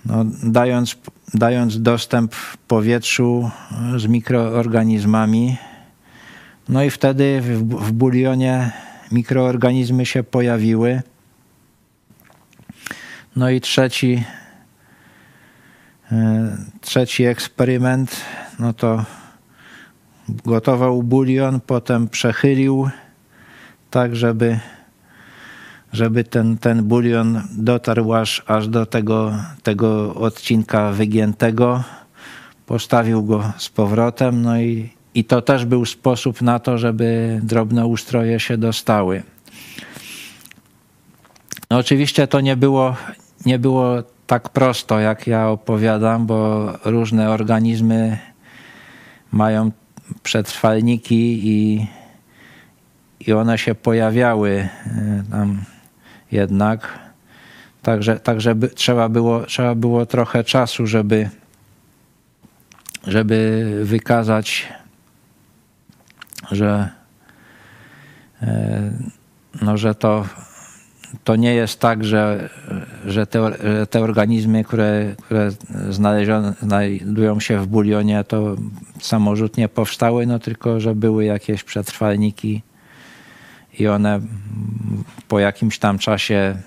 no, 0.05 0.25
dając 0.43 0.97
dając 1.33 1.81
dostęp 1.81 2.35
powietrzu 2.67 3.51
z 3.97 4.07
mikroorganizmami. 4.07 5.57
No 6.69 6.83
i 6.83 6.89
wtedy 6.89 7.41
w, 7.41 7.59
w 7.59 7.91
bulionie 7.91 8.71
mikroorganizmy 9.11 10.05
się 10.05 10.23
pojawiły. 10.23 11.01
No 13.35 13.49
i 13.49 13.61
trzeci, 13.61 14.23
e, 16.11 16.57
trzeci 16.81 17.23
eksperyment, 17.23 18.21
no 18.59 18.73
to 18.73 19.05
gotował 20.29 21.03
bulion, 21.03 21.59
potem 21.59 22.09
przechylił 22.09 22.89
tak, 23.89 24.15
żeby 24.15 24.59
żeby 25.93 26.23
ten, 26.23 26.57
ten 26.57 26.83
bulion 26.83 27.41
dotarł 27.51 28.13
aż, 28.13 28.43
aż 28.47 28.67
do 28.67 28.85
tego, 28.85 29.33
tego 29.63 30.15
odcinka 30.15 30.91
wygiętego. 30.91 31.83
Postawił 32.65 33.23
go 33.23 33.53
z 33.57 33.69
powrotem, 33.69 34.41
no 34.41 34.59
i, 34.59 34.89
i 35.13 35.23
to 35.23 35.41
też 35.41 35.65
był 35.65 35.85
sposób 35.85 36.41
na 36.41 36.59
to, 36.59 36.77
żeby 36.77 37.39
drobne 37.43 37.85
ustroje 37.85 38.39
się 38.39 38.57
dostały. 38.57 39.23
No 41.69 41.77
oczywiście 41.77 42.27
to 42.27 42.41
nie 42.41 42.55
było, 42.55 42.95
nie 43.45 43.59
było 43.59 44.03
tak 44.27 44.49
prosto, 44.49 44.99
jak 44.99 45.27
ja 45.27 45.49
opowiadam, 45.49 46.25
bo 46.25 46.71
różne 46.85 47.29
organizmy 47.29 48.17
mają 49.31 49.71
przetrwalniki 50.23 51.49
i, 51.49 51.87
i 53.19 53.33
one 53.33 53.57
się 53.57 53.75
pojawiały 53.75 54.51
e, 54.51 55.23
tam 55.31 55.61
jednak. 56.31 56.99
Także, 57.81 58.19
także 58.19 58.55
by, 58.55 58.69
trzeba, 58.69 59.09
było, 59.09 59.45
trzeba 59.45 59.75
było 59.75 60.05
trochę 60.05 60.43
czasu, 60.43 60.87
żeby, 60.87 61.29
żeby 63.07 63.71
wykazać, 63.83 64.73
że, 66.51 66.89
e, 68.41 68.91
no, 69.61 69.77
że 69.77 69.95
to, 69.95 70.25
to 71.23 71.35
nie 71.35 71.53
jest 71.53 71.79
tak, 71.79 72.03
że, 72.03 72.49
że, 73.05 73.27
te, 73.27 73.51
że 73.63 73.87
te 73.87 74.01
organizmy, 74.01 74.63
które, 74.63 75.15
które 75.21 75.51
znajdują 76.61 77.39
się 77.39 77.59
w 77.59 77.67
bulionie, 77.67 78.23
to 78.23 78.55
samorzutnie 78.99 79.69
powstały, 79.69 80.25
no 80.25 80.39
tylko 80.39 80.79
że 80.79 80.95
były 80.95 81.25
jakieś 81.25 81.63
przetrwalniki 81.63 82.61
i 83.79 83.87
one 83.87 84.19
po 85.27 85.39
jakimś 85.39 85.79
tam 85.79 85.97
czasie 85.97 86.57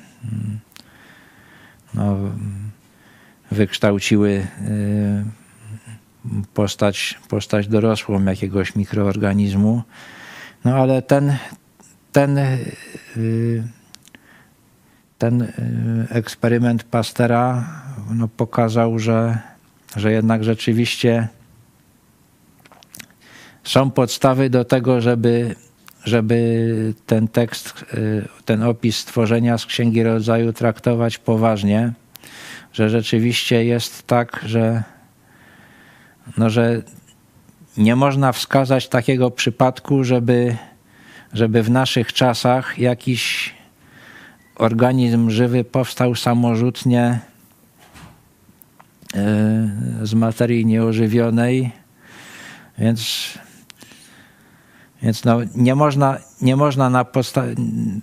no, 1.95 2.17
wykształciły 3.51 4.47
y, 4.69 5.25
postać, 6.55 7.19
postać 7.29 7.69
dorosłą 7.69 8.25
jakiegoś 8.25 8.77
mikroorganizmu. 8.77 9.83
No 10.65 10.75
ale 10.75 11.03
ten, 11.03 11.37
ten, 12.13 12.39
y, 12.39 13.69
ten 15.19 15.43
y, 15.43 15.49
eksperyment 16.11 16.85
Pastera 16.85 17.65
no, 18.15 18.29
pokazał, 18.29 18.99
że, 18.99 19.39
że 19.97 20.13
jednak 20.13 20.45
rzeczywiście 20.45 21.29
są 23.65 23.91
podstawy 23.91 24.51
do 24.51 24.65
tego, 24.65 25.01
żeby 25.01 25.55
żeby 26.05 26.95
ten 27.07 27.29
tekst, 27.29 27.85
y, 27.95 28.29
ten 28.45 28.63
opis 28.63 28.97
stworzenia 28.97 29.59
z 29.59 29.67
Księgi 29.67 30.03
Rodzaju 30.03 30.53
traktować 30.53 31.19
poważnie, 31.19 31.93
że 32.73 32.91
rzeczywiście 32.91 33.65
jest 33.65 34.07
tak, 34.07 34.41
że, 34.47 34.83
no, 36.39 36.51
że 36.51 36.83
nie 37.77 37.97
można 37.97 38.33
wskazać 38.33 38.89
takiego 38.89 39.31
przypadku, 39.31 40.05
żeby, 40.05 40.57
żeby 41.33 41.63
w 41.63 41.71
naszych 41.71 42.13
czasach 42.13 42.79
jakiś 42.79 43.55
organizm 44.59 45.31
żywy 45.31 45.65
powstał 45.65 46.15
samorzutnie 46.15 47.21
e, 49.15 49.71
z 50.03 50.15
materii 50.15 50.67
nieożywionej, 50.67 51.73
więc, 52.79 53.29
więc 55.03 55.25
no, 55.25 55.39
nie 55.55 55.75
można, 55.75 56.19
nie 56.43 56.57
można 56.57 56.91
na, 56.91 57.07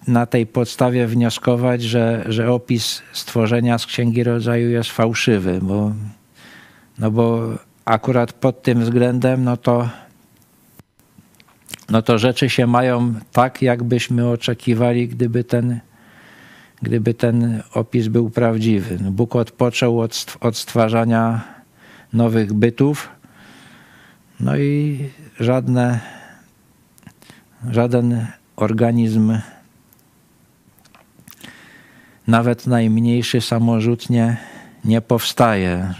na 0.07 0.25
tej 0.25 0.47
podstawie 0.47 1.07
wnioskować, 1.07 1.83
że, 1.83 2.25
że 2.27 2.51
opis 2.51 3.01
stworzenia 3.13 3.77
z 3.77 3.85
Księgi 3.85 4.23
Rodzaju 4.23 4.69
jest 4.69 4.91
fałszywy, 4.91 5.59
bo, 5.61 5.91
no 6.99 7.11
bo 7.11 7.49
akurat 7.85 8.33
pod 8.33 8.61
tym 8.61 8.81
względem, 8.81 9.43
no 9.43 9.57
to, 9.57 9.89
no 11.89 12.01
to 12.01 12.17
rzeczy 12.17 12.49
się 12.49 12.67
mają 12.67 13.13
tak, 13.31 13.61
jakbyśmy 13.61 14.29
oczekiwali, 14.29 15.07
gdyby 15.07 15.43
ten, 15.43 15.79
gdyby 16.81 17.13
ten 17.13 17.63
opis 17.73 18.07
był 18.07 18.29
prawdziwy. 18.29 18.97
No, 19.01 19.11
Bóg 19.11 19.35
odpoczął 19.35 19.99
od, 19.99 20.38
od 20.41 20.57
stwarzania 20.57 21.41
nowych 22.13 22.53
bytów, 22.53 23.09
no 24.39 24.57
i 24.57 24.99
żadne, 25.39 25.99
żaden 27.69 28.27
organizm, 28.55 29.38
nawet 32.27 32.67
najmniejszy 32.67 33.41
samorzutnie 33.41 34.38
nie 34.85 35.01
powstaje. 35.01 35.93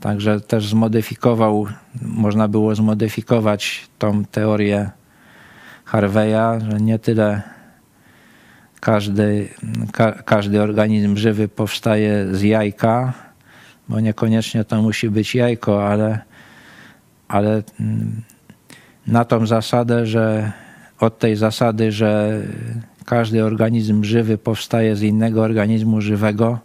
Także 0.00 0.40
też 0.40 0.68
zmodyfikował, 0.68 1.66
można 2.02 2.48
było 2.48 2.74
zmodyfikować 2.74 3.88
tą 3.98 4.24
teorię 4.24 4.90
Harveya, 5.84 6.60
że 6.70 6.80
nie 6.80 6.98
tyle 6.98 7.55
każdy, 8.86 9.48
ka, 9.92 10.12
każdy 10.12 10.62
organizm 10.62 11.16
żywy 11.16 11.48
powstaje 11.48 12.26
z 12.32 12.42
jajka, 12.42 13.12
bo 13.88 14.00
niekoniecznie 14.00 14.64
to 14.64 14.82
musi 14.82 15.10
być 15.10 15.34
jajko, 15.34 15.88
ale, 15.88 16.18
ale 17.28 17.62
mm, 17.80 18.22
na 19.06 19.24
tą 19.24 19.46
zasadę, 19.46 20.06
że 20.06 20.52
od 21.00 21.18
tej 21.18 21.36
zasady, 21.36 21.92
że 21.92 22.40
każdy 23.04 23.44
organizm 23.44 24.04
żywy 24.04 24.38
powstaje 24.38 24.96
z 24.96 25.02
innego 25.02 25.42
organizmu 25.42 26.00
żywego, 26.00 26.58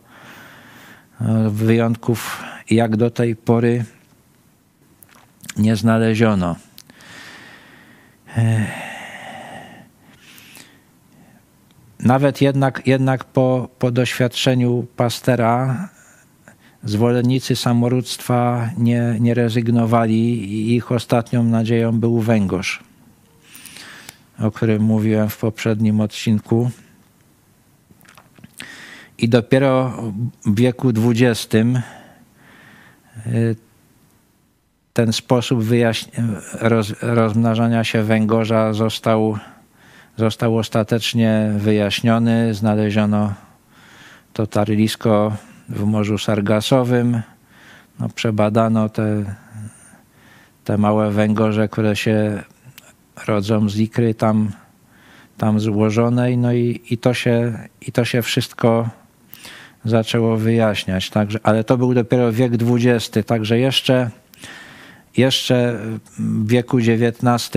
wyjątków 1.49 2.43
jak 2.69 2.97
do 2.97 3.09
tej 3.09 3.35
pory 3.35 3.85
nie 5.57 5.75
znaleziono. 5.75 6.55
Nawet 12.03 12.41
jednak, 12.41 12.87
jednak 12.87 13.23
po, 13.23 13.69
po 13.79 13.91
doświadczeniu 13.91 14.85
Pastera 14.95 15.89
zwolennicy 16.83 17.55
samorództwa 17.55 18.69
nie, 18.77 19.17
nie 19.19 19.33
rezygnowali 19.33 20.43
i 20.53 20.75
ich 20.75 20.91
ostatnią 20.91 21.43
nadzieją 21.43 21.99
był 21.99 22.19
węgorz, 22.19 22.83
o 24.39 24.51
którym 24.51 24.83
mówiłem 24.83 25.29
w 25.29 25.37
poprzednim 25.37 26.01
odcinku. 26.01 26.71
I 29.17 29.29
dopiero 29.29 30.03
w 30.45 30.55
wieku 30.55 30.89
XX 30.89 31.55
ten 34.93 35.13
sposób 35.13 35.63
roz, 36.61 36.93
rozmnażania 37.01 37.83
się 37.83 38.03
węgorza 38.03 38.73
został, 38.73 39.37
został 40.17 40.57
ostatecznie 40.57 41.51
wyjaśniony. 41.57 42.53
Znaleziono 42.53 43.33
to 44.33 44.47
tarlisko 44.47 45.35
w 45.69 45.83
Morzu 45.83 46.17
Sargasowym. 46.17 47.21
No, 47.99 48.09
przebadano 48.09 48.89
te, 48.89 49.35
te 50.63 50.77
małe 50.77 51.11
węgorze, 51.11 51.67
które 51.67 51.95
się 51.95 52.43
rodzą 53.27 53.69
z 53.69 53.77
ikry 53.77 54.13
tam, 54.13 54.51
tam 55.37 55.59
złożonej. 55.59 56.37
No 56.37 56.53
i, 56.53 56.81
i, 56.89 56.97
to 56.97 57.13
się, 57.13 57.59
i 57.81 57.91
to 57.91 58.05
się 58.05 58.21
wszystko 58.21 58.89
zaczęło 59.85 60.37
wyjaśniać. 60.37 61.09
Także, 61.09 61.39
ale 61.43 61.63
to 61.63 61.77
był 61.77 61.93
dopiero 61.93 62.31
wiek 62.31 62.53
XX, 62.53 63.27
także 63.27 63.59
jeszcze, 63.59 64.09
jeszcze 65.17 65.79
w 66.19 66.47
wieku 66.47 66.77
XIX 66.77 67.51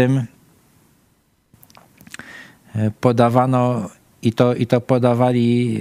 podawano 3.01 3.91
i 4.23 4.33
to, 4.33 4.55
i 4.55 4.67
to 4.67 4.81
podawali 4.81 5.79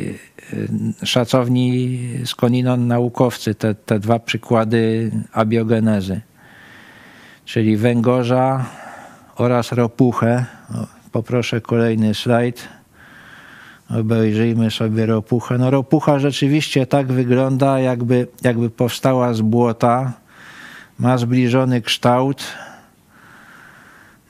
e, 1.01 1.05
szacowni 1.05 1.99
skądinąd 2.25 2.87
naukowcy, 2.87 3.55
te, 3.55 3.75
te 3.75 3.99
dwa 3.99 4.19
przykłady 4.19 5.11
abiogenezy, 5.33 6.21
czyli 7.45 7.77
węgorza 7.77 8.65
oraz 9.35 9.71
ropuchę. 9.71 10.45
Poproszę 11.11 11.61
kolejny 11.61 12.13
slajd 12.13 12.67
Obejrzyjmy 13.89 14.71
sobie 14.71 15.05
ropuchę. 15.05 15.57
No 15.57 15.71
ropucha 15.71 16.19
rzeczywiście 16.19 16.85
tak 16.85 17.07
wygląda, 17.07 17.79
jakby, 17.79 18.27
jakby 18.41 18.69
powstała 18.69 19.33
z 19.33 19.41
błota. 19.41 20.13
Ma 20.99 21.17
zbliżony 21.17 21.81
kształt. 21.81 22.43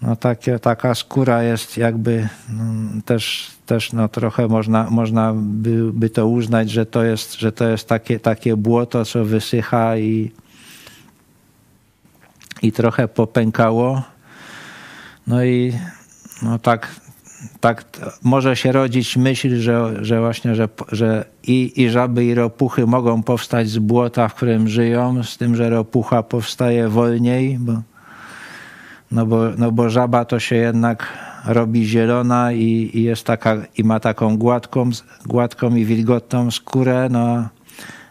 No 0.03 0.15
takie, 0.15 0.59
taka 0.59 0.95
skóra 0.95 1.43
jest 1.43 1.77
jakby 1.77 2.29
no, 2.49 2.63
też, 3.05 3.51
też 3.65 3.93
no 3.93 4.07
trochę 4.07 4.47
można, 4.47 4.89
można 4.89 5.33
by, 5.35 5.93
by 5.93 6.09
to 6.09 6.27
uznać, 6.27 6.71
że 6.71 6.85
to 6.85 7.03
jest, 7.03 7.33
że 7.33 7.51
to 7.51 7.69
jest 7.69 7.87
takie, 7.87 8.19
takie 8.19 8.57
błoto, 8.57 9.05
co 9.05 9.25
wysycha 9.25 9.97
i, 9.97 10.31
i 12.61 12.71
trochę 12.71 13.07
popękało. 13.07 14.01
No 15.27 15.43
i 15.43 15.73
no 16.41 16.59
tak, 16.59 16.87
tak 17.59 17.85
może 18.23 18.55
się 18.55 18.71
rodzić 18.71 19.17
myśl, 19.17 19.59
że, 19.59 20.05
że 20.05 20.19
właśnie, 20.19 20.55
że, 20.55 20.69
że 20.91 21.25
i, 21.43 21.81
i 21.81 21.89
żaby, 21.89 22.25
i 22.25 22.35
ropuchy 22.35 22.85
mogą 22.85 23.23
powstać 23.23 23.69
z 23.69 23.79
błota, 23.79 24.27
w 24.27 24.35
którym 24.35 24.67
żyją, 24.67 25.23
z 25.23 25.37
tym, 25.37 25.55
że 25.55 25.69
ropucha 25.69 26.23
powstaje 26.23 26.89
wolniej, 26.89 27.57
bo, 27.59 27.81
no 29.13 29.25
bo, 29.25 29.49
no 29.57 29.71
bo 29.71 29.89
żaba 29.89 30.25
to 30.25 30.39
się 30.39 30.55
jednak 30.55 31.07
robi 31.45 31.85
zielona 31.85 32.51
i, 32.51 32.91
i 32.93 33.03
jest 33.03 33.25
taka, 33.25 33.57
i 33.77 33.83
ma 33.83 33.99
taką 33.99 34.37
gładką, 34.37 34.89
gładką 35.25 35.75
i 35.75 35.85
wilgotną 35.85 36.51
skórę, 36.51 37.07
no, 37.11 37.49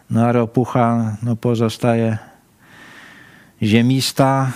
no 0.09 0.25
a 0.25 0.31
ropucha 0.31 1.17
no 1.23 1.35
pozostaje 1.35 2.17
ziemista, 3.63 4.51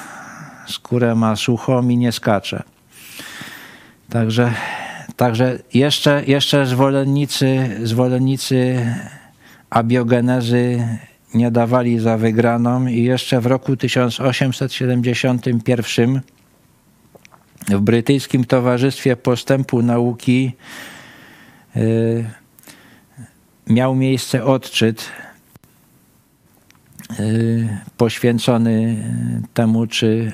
skórę 0.68 1.16
ma 1.16 1.36
suchą 1.36 1.90
i 1.90 1.98
nie 1.98 2.12
skacze. 2.12 2.64
Także, 4.10 4.54
także 5.16 5.60
jeszcze, 5.74 6.24
jeszcze 6.28 6.66
zwolennicy, 6.66 7.80
zwolennicy 7.84 8.86
abiogenezy 9.70 10.88
nie 11.34 11.52
dawali 11.52 12.00
za 12.00 12.18
wygraną 12.18 12.88
i 12.88 13.04
jeszcze 13.04 13.42
w 13.42 13.46
roku 13.46 13.78
1871 13.78 16.22
w 17.70 17.80
Brytyjskim 17.80 18.46
Towarzystwie 18.46 19.16
Postępu 19.16 19.82
Nauki 19.82 20.52
y, 21.76 22.26
miał 23.68 23.96
miejsce 23.96 24.46
odczyt 24.46 25.06
y, 27.20 27.68
poświęcony 27.98 29.04
temu, 29.54 29.88
czy 29.88 30.32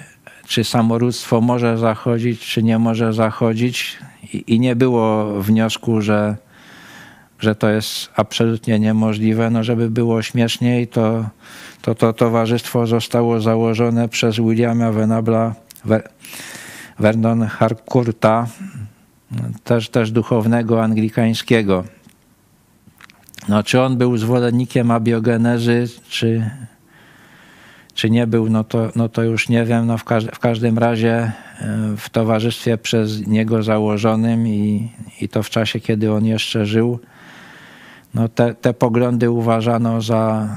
czy 0.47 0.63
samorództwo 0.63 1.41
może 1.41 1.77
zachodzić, 1.77 2.39
czy 2.39 2.63
nie 2.63 2.79
może 2.79 3.13
zachodzić. 3.13 3.97
I, 4.33 4.59
nie 4.59 4.75
było 4.75 5.33
wniosku, 5.41 6.01
że, 6.01 6.35
że 7.39 7.55
to 7.55 7.69
jest 7.69 8.09
absolutnie 8.15 8.79
niemożliwe. 8.79 9.49
No, 9.49 9.63
żeby 9.63 9.89
było 9.89 10.21
śmieszniej, 10.21 10.87
to 10.87 11.25
to, 11.81 11.95
to 11.95 12.13
towarzystwo 12.13 12.87
zostało 12.87 13.41
założone 13.41 14.09
przez 14.09 14.35
Williama 14.35 14.91
Venabla 14.91 15.55
Vernon 16.99 17.41
Harcourta, 17.47 18.47
też, 19.63 19.89
też 19.89 20.11
duchownego 20.11 20.83
anglikańskiego. 20.83 21.83
No, 23.49 23.63
czy 23.63 23.81
on 23.81 23.97
był 23.97 24.17
zwolennikiem 24.17 24.91
abiogenezy, 24.91 25.85
czy, 26.09 26.49
czy 27.93 28.09
nie 28.09 28.27
był, 28.27 28.49
no 28.49 28.63
to, 28.63 28.91
no 28.95 29.09
to 29.09 29.23
już 29.23 29.49
nie 29.49 29.65
wiem. 29.65 29.87
No 29.87 29.97
w, 29.97 30.03
każ 30.03 30.25
w 30.25 30.39
każdym 30.39 30.77
razie 30.77 31.13
e, 31.13 31.31
w 31.97 32.09
towarzystwie 32.09 32.77
przez 32.77 33.27
niego 33.27 33.63
założonym 33.63 34.47
i, 34.47 34.91
i 35.21 35.29
to 35.29 35.43
w 35.43 35.49
czasie, 35.49 35.79
kiedy 35.79 36.11
on 36.11 36.25
jeszcze 36.25 36.65
żył, 36.65 36.99
no 38.13 38.29
te, 38.29 38.55
te 38.55 38.73
poglądy 38.73 39.31
uważano 39.31 40.01
za, 40.01 40.49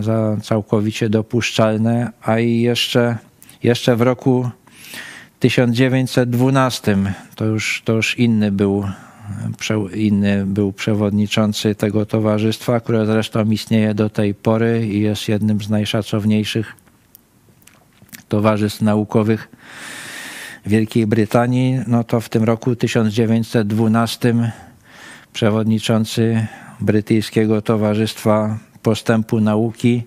za 0.00 0.36
całkowicie 0.42 1.08
dopuszczalne, 1.08 2.12
a 2.22 2.38
i 2.38 2.60
jeszcze, 2.60 3.18
jeszcze 3.62 3.96
w 3.96 4.02
roku 4.02 4.50
1912 5.40 6.96
to 7.34 7.44
już, 7.44 7.82
to 7.84 7.92
już 7.92 8.18
inny 8.18 8.52
był 8.52 8.84
inny 9.94 10.46
był 10.46 10.72
przewodniczący 10.72 11.74
tego 11.74 12.06
towarzystwa, 12.06 12.80
które 12.80 13.06
zresztą 13.06 13.50
istnieje 13.50 13.94
do 13.94 14.10
tej 14.10 14.34
pory 14.34 14.86
i 14.86 15.00
jest 15.00 15.28
jednym 15.28 15.60
z 15.60 15.70
najszacowniejszych 15.70 16.72
towarzystw 18.28 18.82
naukowych 18.82 19.48
Wielkiej 20.66 21.06
Brytanii. 21.06 21.80
No 21.86 22.04
to 22.04 22.20
w 22.20 22.28
tym 22.28 22.44
roku 22.44 22.76
1912 22.76 24.52
przewodniczący 25.32 26.46
Brytyjskiego 26.80 27.62
Towarzystwa 27.62 28.58
Postępu 28.82 29.40
Nauki 29.40 30.02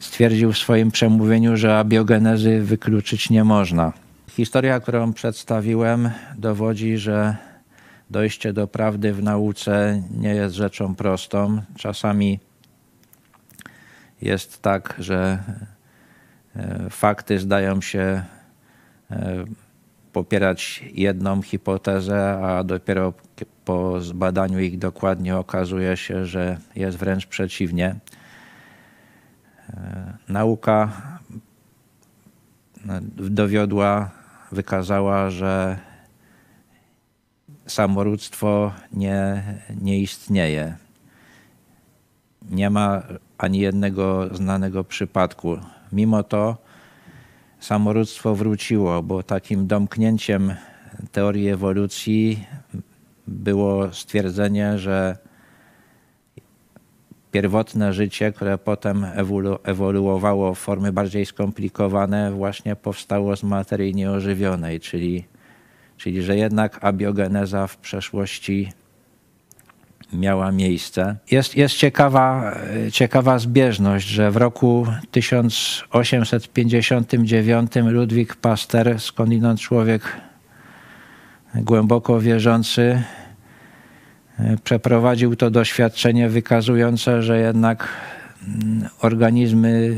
stwierdził 0.00 0.52
w 0.52 0.58
swoim 0.58 0.90
przemówieniu, 0.90 1.56
że 1.56 1.78
abiogenezy 1.78 2.60
wykluczyć 2.60 3.30
nie 3.30 3.44
można. 3.44 3.92
Historia, 4.38 4.80
którą 4.80 5.12
przedstawiłem, 5.12 6.10
dowodzi, 6.36 6.98
że 6.98 7.36
dojście 8.10 8.52
do 8.52 8.66
prawdy 8.66 9.12
w 9.12 9.22
nauce 9.22 10.02
nie 10.10 10.34
jest 10.34 10.54
rzeczą 10.54 10.94
prostą. 10.94 11.62
Czasami 11.76 12.40
jest 14.22 14.62
tak, 14.62 14.94
że 14.98 15.42
e, 16.56 16.90
fakty 16.90 17.38
zdają 17.38 17.80
się 17.80 18.22
e, 19.10 19.44
popierać 20.12 20.84
jedną 20.92 21.42
hipotezę, 21.42 22.38
a 22.42 22.64
dopiero 22.64 23.12
po 23.64 24.00
zbadaniu 24.00 24.58
ich 24.58 24.78
dokładnie 24.78 25.36
okazuje 25.36 25.96
się, 25.96 26.26
że 26.26 26.58
jest 26.74 26.98
wręcz 26.98 27.26
przeciwnie. 27.26 27.96
E, 29.70 30.16
nauka 30.28 30.92
dowiodła, 33.30 34.17
wykazała, 34.52 35.30
że 35.30 35.78
samorództwo 37.66 38.72
nie, 38.92 39.42
nie 39.80 40.00
istnieje. 40.00 40.76
Nie 42.50 42.70
ma 42.70 43.02
ani 43.38 43.58
jednego 43.58 44.36
znanego 44.36 44.84
przypadku. 44.84 45.56
Mimo 45.92 46.22
to 46.22 46.56
samorództwo 47.60 48.34
wróciło, 48.34 49.02
bo 49.02 49.22
takim 49.22 49.66
domknięciem 49.66 50.54
teorii 51.12 51.48
ewolucji 51.48 52.46
było 53.26 53.92
stwierdzenie, 53.92 54.78
że 54.78 55.16
pierwotne 57.32 57.92
życie, 57.92 58.32
które 58.32 58.58
potem 58.58 59.04
ewolu 59.04 59.58
ewoluowało 59.64 60.54
w 60.54 60.58
formy 60.58 60.92
bardziej 60.92 61.26
skomplikowane, 61.26 62.32
właśnie 62.32 62.76
powstało 62.76 63.36
z 63.36 63.42
materii 63.42 63.94
nieożywionej, 63.94 64.80
czyli 64.80 65.24
czyli 65.98 66.22
że 66.22 66.36
jednak 66.36 66.84
abiogeneza 66.84 67.66
w 67.66 67.76
przeszłości 67.76 68.72
miała 70.12 70.52
miejsce. 70.52 71.16
Jest, 71.30 71.56
jest 71.56 71.74
ciekawa, 71.74 72.54
ciekawa 72.92 73.38
zbieżność, 73.38 74.06
że 74.06 74.30
w 74.30 74.36
roku 74.36 74.86
1859 75.10 77.72
Ludwik 77.76 78.36
Pasteur, 78.36 79.00
skądinąd 79.00 79.60
człowiek 79.60 80.16
głęboko 81.54 82.20
wierzący, 82.20 83.02
przeprowadził 84.64 85.36
to 85.36 85.50
doświadczenie 85.50 86.28
wykazujące, 86.28 87.22
że 87.22 87.38
jednak 87.38 87.88
organizmy 89.00 89.96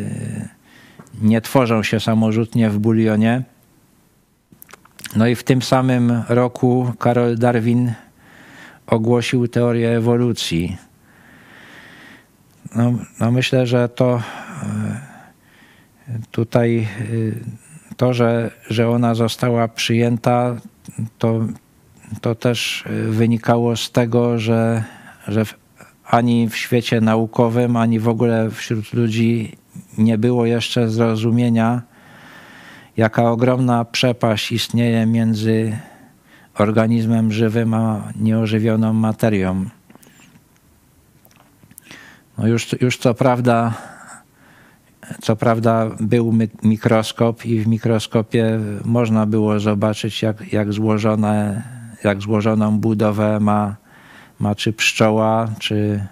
nie 1.22 1.40
tworzą 1.40 1.82
się 1.82 2.00
samorzutnie 2.00 2.70
w 2.70 2.78
bulionie, 2.78 3.42
no 5.16 5.26
i 5.26 5.34
w 5.34 5.44
tym 5.44 5.62
samym 5.62 6.22
roku 6.28 6.92
Karol 6.98 7.36
Darwin 7.36 7.92
ogłosił 8.86 9.48
teorię 9.48 9.96
ewolucji. 9.96 10.76
No, 12.74 12.92
no 13.20 13.30
myślę, 13.30 13.66
że 13.66 13.88
to 13.88 14.22
e, 16.08 16.18
tutaj 16.30 16.78
e, 16.78 17.96
to, 17.96 18.14
że, 18.14 18.50
że 18.68 18.88
ona 18.88 19.14
została 19.14 19.68
przyjęta, 19.68 20.56
to, 21.18 21.40
to 22.20 22.34
też 22.34 22.84
wynikało 23.08 23.76
z 23.76 23.92
tego, 23.92 24.38
że, 24.38 24.84
że 25.28 25.44
ani 26.04 26.48
w 26.48 26.56
świecie 26.56 27.00
naukowym, 27.00 27.76
ani 27.76 28.00
w 28.00 28.08
ogóle 28.08 28.50
wśród 28.50 28.92
ludzi 28.92 29.56
nie 29.98 30.18
było 30.18 30.46
jeszcze 30.46 30.88
zrozumienia, 30.88 31.82
jaka 32.96 33.30
ogromna 33.30 33.84
przepaść 33.84 34.52
istnieje 34.52 35.06
między 35.06 35.76
organizmem 36.54 37.32
żywym 37.32 37.74
a 37.74 38.12
nieożywioną 38.16 38.92
materią. 38.92 39.64
No 42.38 42.46
już, 42.46 42.80
już 42.80 42.98
co 42.98 43.14
prawda, 43.14 43.74
co 45.22 45.36
prawda 45.36 45.90
był 46.00 46.34
mikroskop 46.62 47.44
i 47.44 47.60
w 47.60 47.66
mikroskopie 47.66 48.60
można 48.84 49.26
było 49.26 49.60
zobaczyć, 49.60 50.22
jak, 50.22 50.52
jak, 50.52 50.72
złożone, 50.72 51.62
jak 52.04 52.20
złożoną 52.20 52.78
budowę 52.78 53.40
ma, 53.40 53.76
ma 54.38 54.54
czy 54.54 54.72
pszczoła, 54.72 55.48
czy, 55.58 56.06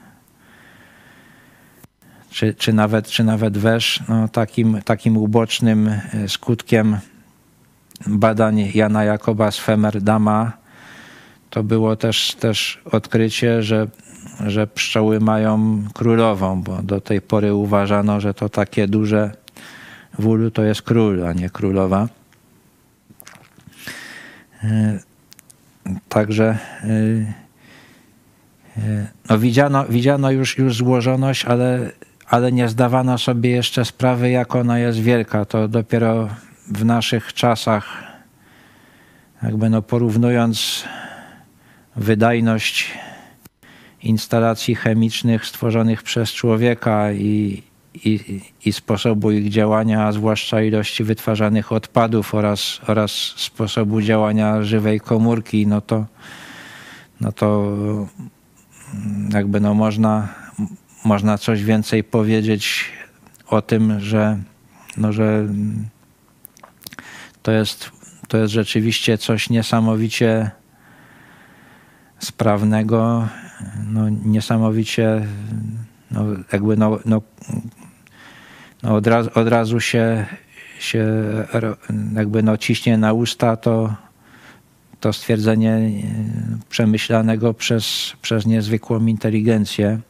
czy, 2.30 2.54
czy, 2.54 2.72
nawet, 2.72 3.08
czy 3.08 3.24
nawet 3.24 3.58
wesz, 3.58 4.02
no, 4.08 4.28
takim, 4.28 4.82
takim 4.84 5.16
ubocznym 5.16 5.88
e, 5.88 6.28
skutkiem 6.28 6.98
badań 8.06 8.70
Jana 8.74 9.04
Jakoba 9.04 9.50
z 9.50 9.58
Femerdama 9.58 10.52
to 11.50 11.62
było 11.62 11.96
też, 11.96 12.34
też 12.34 12.80
odkrycie, 12.84 13.62
że, 13.62 13.86
że 14.46 14.66
pszczoły 14.66 15.20
mają 15.20 15.82
królową, 15.94 16.62
bo 16.62 16.82
do 16.82 17.00
tej 17.00 17.20
pory 17.20 17.54
uważano, 17.54 18.20
że 18.20 18.34
to 18.34 18.48
takie 18.48 18.88
duże 18.88 19.32
wulu 20.18 20.50
to 20.50 20.62
jest 20.62 20.82
król, 20.82 21.26
a 21.26 21.32
nie 21.32 21.50
królowa. 21.50 22.08
Także 26.08 26.58
e, 26.84 27.38
no, 29.30 29.38
widziano, 29.38 29.84
widziano 29.88 30.30
już, 30.30 30.58
już 30.58 30.76
złożoność, 30.76 31.44
ale 31.44 31.92
ale 32.28 32.52
nie 32.52 32.68
zdawano 32.68 33.18
sobie 33.18 33.50
jeszcze 33.50 33.84
sprawy, 33.84 34.30
jak 34.30 34.56
ona 34.56 34.78
jest 34.78 34.98
wielka. 34.98 35.44
To 35.44 35.68
dopiero 35.68 36.28
w 36.68 36.84
naszych 36.84 37.32
czasach, 37.32 38.02
jakby 39.42 39.70
no 39.70 39.82
porównując 39.82 40.84
wydajność 41.96 42.98
instalacji 44.02 44.74
chemicznych 44.74 45.46
stworzonych 45.46 46.02
przez 46.02 46.32
człowieka 46.32 47.12
i, 47.12 47.62
i, 47.94 48.40
i 48.64 48.72
sposobu 48.72 49.30
ich 49.30 49.48
działania, 49.48 50.04
a 50.04 50.12
zwłaszcza 50.12 50.62
ilości 50.62 51.04
wytwarzanych 51.04 51.72
odpadów 51.72 52.34
oraz, 52.34 52.80
oraz 52.86 53.12
sposobu 53.36 54.00
działania 54.00 54.62
żywej 54.62 55.00
komórki, 55.00 55.66
no 55.66 55.80
to, 55.80 56.06
no 57.20 57.32
to 57.32 57.76
jakby 59.32 59.60
no 59.60 59.74
można 59.74 60.28
można 61.04 61.38
coś 61.38 61.64
więcej 61.64 62.04
powiedzieć 62.04 62.84
o 63.46 63.62
tym, 63.62 64.00
że, 64.00 64.38
no, 64.96 65.12
że 65.12 65.46
to, 67.42 67.52
jest, 67.52 67.90
to 68.28 68.38
jest 68.38 68.52
rzeczywiście 68.52 69.18
coś 69.18 69.50
niesamowicie 69.50 70.50
sprawnego, 72.18 73.28
no, 73.86 74.08
niesamowicie 74.08 75.26
no, 76.10 76.24
jakby 76.52 76.76
no, 76.76 76.98
no, 77.04 77.22
no 78.82 78.94
od, 78.94 79.06
razu, 79.06 79.30
od 79.34 79.48
razu 79.48 79.80
się, 79.80 80.26
się 80.80 81.04
jakby 82.14 82.42
no 82.42 82.56
ciśnie 82.56 82.98
na 82.98 83.12
usta 83.12 83.56
to, 83.56 83.94
to 85.00 85.12
stwierdzenie 85.12 85.90
przemyślanego 86.68 87.54
przez, 87.54 88.12
przez 88.22 88.46
niezwykłą 88.46 89.06
inteligencję. 89.06 90.00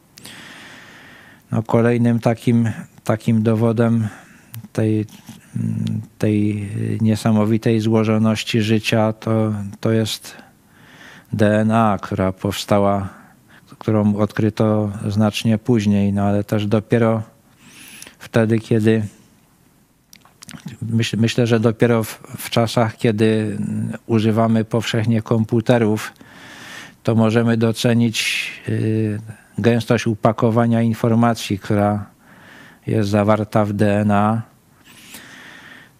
No, 1.51 1.63
kolejnym 1.63 2.19
takim, 2.19 2.69
takim 3.03 3.43
dowodem 3.43 4.07
tej, 4.73 5.05
tej 6.17 6.69
niesamowitej 7.01 7.79
złożoności 7.79 8.61
życia 8.61 9.13
to, 9.13 9.53
to 9.79 9.91
jest 9.91 10.35
DNA, 11.33 11.97
która 12.01 12.31
powstała, 12.31 13.18
którą 13.79 14.15
odkryto 14.15 14.91
znacznie 15.07 15.57
później, 15.57 16.13
no 16.13 16.23
ale 16.23 16.43
też 16.43 16.67
dopiero 16.67 17.21
wtedy, 18.19 18.59
kiedy 18.59 19.03
myśl, 20.81 21.17
myślę, 21.19 21.47
że 21.47 21.59
dopiero 21.59 22.03
w, 22.03 22.21
w 22.37 22.49
czasach, 22.49 22.97
kiedy 22.97 23.57
używamy 24.07 24.65
powszechnie 24.65 25.21
komputerów, 25.21 26.13
to 27.03 27.15
możemy 27.15 27.57
docenić 27.57 28.49
yy, 28.67 29.19
gęstość 29.57 30.07
upakowania 30.07 30.81
informacji, 30.81 31.59
która 31.59 32.05
jest 32.87 33.09
zawarta 33.09 33.65
w 33.65 33.73
DNA. 33.73 34.41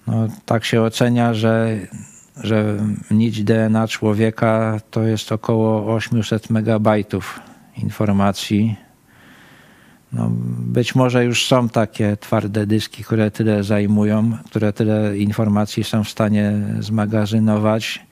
no, 0.08 0.28
tak 0.46 0.66
się 0.66 0.82
ocenia, 0.82 1.34
że, 1.34 1.78
że 2.44 2.78
nić 3.12 3.44
DNA 3.44 3.88
człowieka 3.88 4.80
to 4.92 5.04
jest 5.04 5.32
około 5.32 5.96
800 5.96 6.50
megabajtów 6.50 7.49
informacji. 7.82 8.76
No, 10.14 10.30
być 10.60 10.96
może 10.96 11.26
już 11.26 11.46
są 11.46 11.70
takie 11.70 12.18
twarde 12.18 12.68
dyski, 12.68 13.04
które 13.04 13.32
tyle 13.32 13.64
zajmują, 13.64 14.38
które 14.46 14.74
tyle 14.74 15.18
informacji 15.18 15.84
są 15.84 16.04
w 16.04 16.10
stanie 16.10 16.54
zmagazynować. 16.80 18.06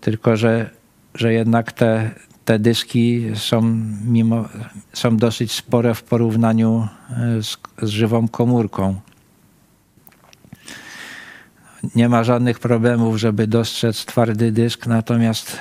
Tylko, 0.00 0.36
że, 0.36 0.70
że 1.14 1.32
jednak 1.32 1.72
te, 1.72 2.10
te 2.44 2.58
dyski 2.58 3.26
są, 3.34 3.62
mimo, 4.04 4.44
są 4.92 5.16
dosyć 5.16 5.52
spore 5.52 5.94
w 5.94 6.02
porównaniu 6.02 6.88
e, 7.10 7.42
z, 7.42 7.56
z 7.82 7.88
żywą 7.88 8.28
komórką. 8.28 9.00
Nie 11.94 12.08
ma 12.08 12.24
żadnych 12.24 12.58
problemów, 12.58 13.16
żeby 13.16 13.46
dostrzec 13.46 14.04
twardy 14.04 14.52
dysk, 14.52 14.86
natomiast 14.86 15.58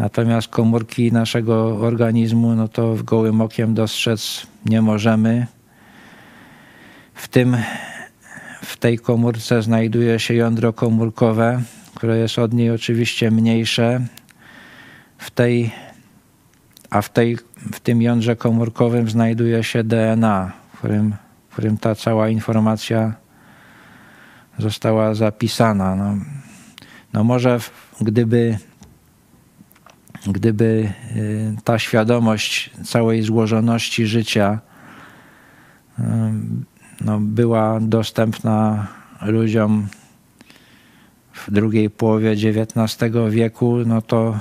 Natomiast 0.00 0.48
komórki 0.48 1.12
naszego 1.12 1.76
organizmu, 1.76 2.54
no 2.54 2.68
to 2.68 2.96
gołym 3.04 3.40
okiem 3.40 3.74
dostrzec 3.74 4.46
nie 4.66 4.82
możemy. 4.82 5.46
W 7.14 7.28
tym, 7.28 7.56
w 8.62 8.76
tej 8.76 8.98
komórce 8.98 9.62
znajduje 9.62 10.18
się 10.18 10.34
jądro 10.34 10.72
komórkowe, 10.72 11.62
które 11.94 12.18
jest 12.18 12.38
od 12.38 12.52
niej 12.52 12.70
oczywiście 12.70 13.30
mniejsze. 13.30 14.00
W 15.18 15.30
tej, 15.30 15.70
a 16.90 17.02
w, 17.02 17.08
tej, 17.12 17.36
w 17.72 17.80
tym 17.80 18.02
jądrze 18.02 18.36
komórkowym 18.36 19.10
znajduje 19.10 19.64
się 19.64 19.84
DNA, 19.84 20.52
w 20.74 20.78
którym, 20.78 21.14
w 21.48 21.52
którym 21.52 21.78
ta 21.78 21.94
cała 21.94 22.28
informacja 22.28 23.14
została 24.58 25.14
zapisana. 25.14 25.96
No, 25.96 26.16
no 27.12 27.24
może 27.24 27.58
gdyby 28.00 28.58
gdyby 30.26 30.92
y, 31.16 31.56
ta 31.64 31.78
świadomość 31.78 32.70
całej 32.84 33.22
złożoności 33.22 34.06
życia 34.06 34.58
y, 35.98 36.02
no, 37.00 37.20
była 37.20 37.80
dostępna 37.80 38.86
ludziom 39.22 39.88
w 41.32 41.50
drugiej 41.50 41.90
połowie 41.90 42.30
XIX 42.30 43.12
wieku, 43.30 43.76
no 43.86 44.02
to, 44.02 44.38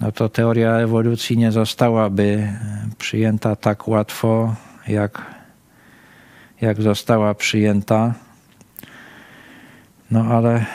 no 0.00 0.12
to 0.12 0.28
teoria 0.28 0.72
ewolucji 0.72 1.38
nie 1.38 1.52
zostałaby 1.52 2.52
przyjęta 2.98 3.56
tak 3.56 3.88
łatwo, 3.88 4.54
jak, 4.88 5.22
jak 6.60 6.82
została 6.82 7.34
przyjęta. 7.34 8.14
No 10.10 10.24
ale 10.24 10.66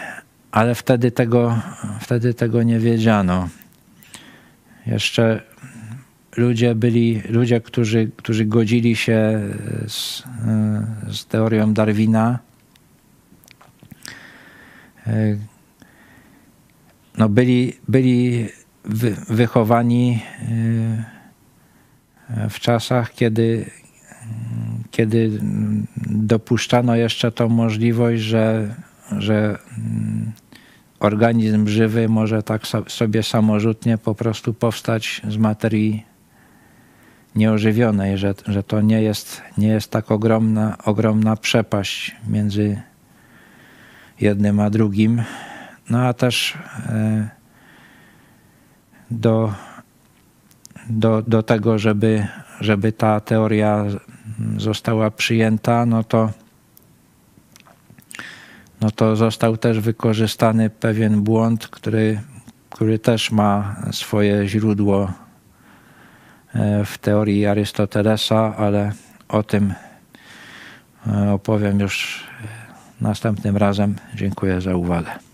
ale 0.56 0.76
wtedy 0.76 1.12
tego, 1.12 1.60
wtedy 2.02 2.34
tego 2.34 2.64
nie 2.64 2.80
wiedziano. 2.80 3.50
Jeszcze 4.88 5.42
ludzie 6.38 6.76
byli, 6.76 7.22
ludzie, 7.30 7.62
którzy, 7.62 8.12
którzy 8.18 8.46
godzili 8.46 8.96
się 8.96 9.42
z, 9.88 10.24
z 11.12 11.26
teorią 11.26 11.74
Darwina, 11.74 12.40
no 17.18 17.30
byli, 17.30 17.74
byli 17.88 18.48
wy, 18.86 19.16
wychowani 19.30 20.22
e, 22.30 22.50
w 22.50 22.60
czasach, 22.60 23.14
kiedy, 23.14 23.66
kiedy 24.92 25.40
dopuszczano 26.06 26.96
jeszcze 26.96 27.32
tą 27.32 27.50
możliwość, 27.50 28.22
że, 28.22 28.76
że 29.18 29.60
organizm 31.00 31.68
żywy 31.68 32.10
może 32.10 32.44
tak 32.44 32.62
sobie 32.88 33.24
samorzutnie 33.24 33.98
po 33.98 34.16
prostu 34.16 34.54
powstać 34.54 35.22
z 35.28 35.38
materii 35.38 36.06
nieożywionej, 37.36 38.18
że, 38.18 38.34
że 38.48 38.64
to 38.64 38.82
nie 38.82 39.02
jest, 39.02 39.42
nie 39.58 39.68
jest 39.68 39.92
tak 39.92 40.12
ogromna, 40.12 40.78
ogromna 40.86 41.36
przepaść 41.36 42.16
między 42.28 42.82
jednym 44.22 44.60
a 44.60 44.70
drugim. 44.70 45.24
No 45.90 46.02
a 46.08 46.14
też 46.14 46.58
e, 46.90 47.30
do, 49.12 49.54
do, 50.90 51.22
do 51.22 51.44
tego, 51.44 51.80
żeby, 51.80 52.28
żeby 52.62 52.92
ta 52.92 53.20
teoria 53.20 53.86
została 54.58 55.12
przyjęta, 55.12 55.86
no 55.86 56.04
to 56.04 56.30
no 58.82 58.92
to 58.92 59.16
został 59.16 59.58
też 59.58 59.80
wykorzystany 59.80 60.70
pewien 60.70 61.22
błąd, 61.22 61.68
który, 61.68 62.22
który 62.70 63.00
też 63.00 63.32
ma 63.32 63.76
swoje 63.92 64.48
źródło 64.48 65.12
e, 66.54 66.86
w 66.86 66.98
teorii 66.98 67.46
Arystotelesa, 67.46 68.56
ale 68.58 68.92
o 69.28 69.44
tym 69.44 69.74
e, 71.08 71.32
opowiem 71.32 71.80
już 71.80 72.24
następnym 73.02 73.58
razem. 73.58 73.96
Dziękuję 74.16 74.62
za 74.62 74.76
uwagę. 74.76 75.25